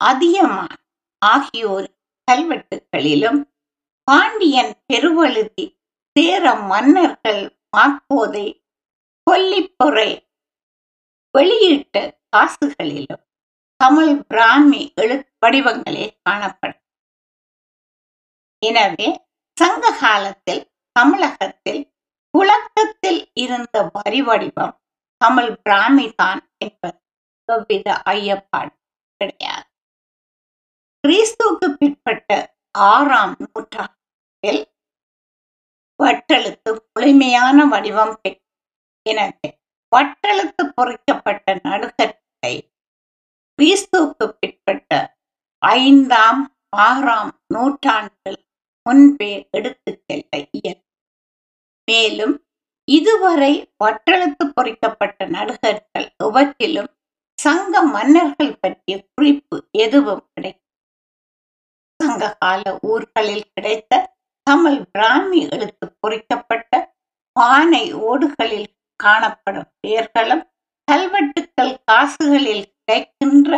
அதியமான் 0.01 0.79
ஆகியோர் 1.23 1.89
கல்வெட்டுகளிலும் 2.29 3.41
பாண்டியன் 4.09 4.73
பெருவழுதி 4.87 5.65
சேர 6.17 6.55
மன்னர்கள் 6.55 7.43
மாக்கோதை 7.77 8.47
கொல்லிப்புரை 9.27 10.11
வெளியிட்ட 11.35 11.97
காசுகளிலும் 12.29 13.25
தமிழ் 13.81 14.15
பிராமி 14.27 14.83
எழு 14.95 15.17
வடிவங்களே 15.43 16.07
காணப்படும். 16.23 16.83
எனவே 18.63 19.09
சங்க 19.57 19.91
காலத்தில் 20.01 20.63
தமிழகத்தில் 20.97 21.83
புழக்கத்தில் 22.35 23.23
இருந்த 23.35 23.91
வரி 23.95 24.23
வடிவம் 24.23 24.75
தமிழ் 25.25 25.53
பிராமி 25.65 26.07
தான் 26.13 26.41
என்பது 26.65 26.99
எவ்வித 27.49 27.89
ஐயப்பாடு 28.13 28.75
கிடையாது. 29.21 29.67
கிறிஸ்துவுக்கு 31.05 31.67
பிற்பட்ட 31.81 32.31
ஆறாம் 32.79 33.35
நூற்றாண்டில் 33.43 34.63
வட்டெழுத்து 36.01 36.71
முழுமையான 36.93 37.67
வடிவம் 37.73 38.17
பெற்ற 38.23 38.43
எனவே 39.07 39.49
வட்டெழுத்து 39.93 40.63
பொறிக்கப்பட்ட 40.77 41.55
நடுகற்றை 41.67 42.55
கிறிஸ்துவுக்கு 43.59 44.27
பிற்பட்ட 44.41 44.93
ஐந்தாம் 45.63 46.43
ஆறாம் 46.87 47.33
நூற்றாண்டில் 47.55 48.41
முன்பே 48.87 49.33
எடுத்து 49.51 49.91
செல்ல 50.07 50.31
இயலும். 50.59 50.89
மேலும் 51.89 52.35
இதுவரை 52.89 53.53
வட்டெழுத்து 53.77 54.45
பொறிக்கப்பட்ட 54.53 55.27
நடுகர்கள் 55.29 56.09
எவற்றிலும் 56.25 56.91
சங்க 57.39 57.81
மன்னர்கள் 57.89 58.59
பற்றிய 58.61 58.97
குறிப்பு 59.11 59.57
எதுவும் 59.77 60.25
கிடைக்கும் 60.29 60.61
சங்க 62.01 62.29
கால 62.39 62.63
ஊர்களில் 62.87 63.47
கிடைத்த 63.51 64.03
தமிழ் 64.47 64.81
பிராமி 64.93 65.41
எழுத்து 65.49 65.87
பொறிக்கப்பட்ட 66.01 66.73
பானை 67.37 67.85
ஓடுகளில் 68.03 68.71
காணப்படும் 69.01 69.71
பெயர்களும் 69.81 70.45
கல்வெட்டுக்கள் 70.89 71.75
காசுகளில் 71.85 72.67
கிடைக்கின்ற 72.81 73.53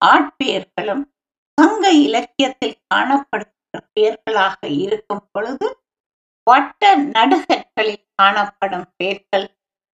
ஆட்பெயர்களும் 0.00 1.04
சங்க 1.58 1.84
இலக்கியத்தில் 2.00 2.78
காணப்படுகின்ற 2.86 3.80
பெயர்களாக 3.94 4.58
இருக்கும் 4.78 5.24
பொழுது 5.32 5.66
வட்ட 6.46 6.96
நடுகற்களில் 6.96 8.06
காணப்படும் 8.14 8.88
பெயர்கள் 8.96 9.46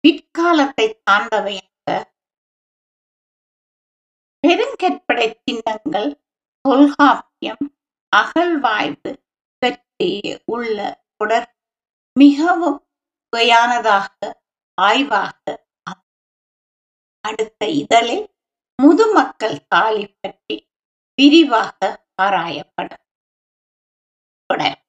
பிற்காலத்தை 0.04 0.88
சார்ந்தவையாக 1.04 1.72
பெருங்கற்படை 4.44 5.28
சின்னங்கள் 5.44 6.10
தொல்காப்பியம் 6.66 7.66
அகழ்வாய்வு 8.14 9.12
பற்றிய 9.62 10.40
உள்ள 10.46 10.78
தொடர் 11.18 11.50
மிகவும் 12.16 12.80
சுவையானதாக 13.34 14.32
ஆய்வாக 14.78 15.64
அடுத்த 17.22 17.68
இதழில் 17.68 18.26
முதுமக்கள் 18.80 19.58
தாலி 19.68 20.06
பற்றி 20.22 20.58
விரிவாக 21.18 21.80
ஆராயப்படும். 22.22 23.04
தொடர் 24.50 24.85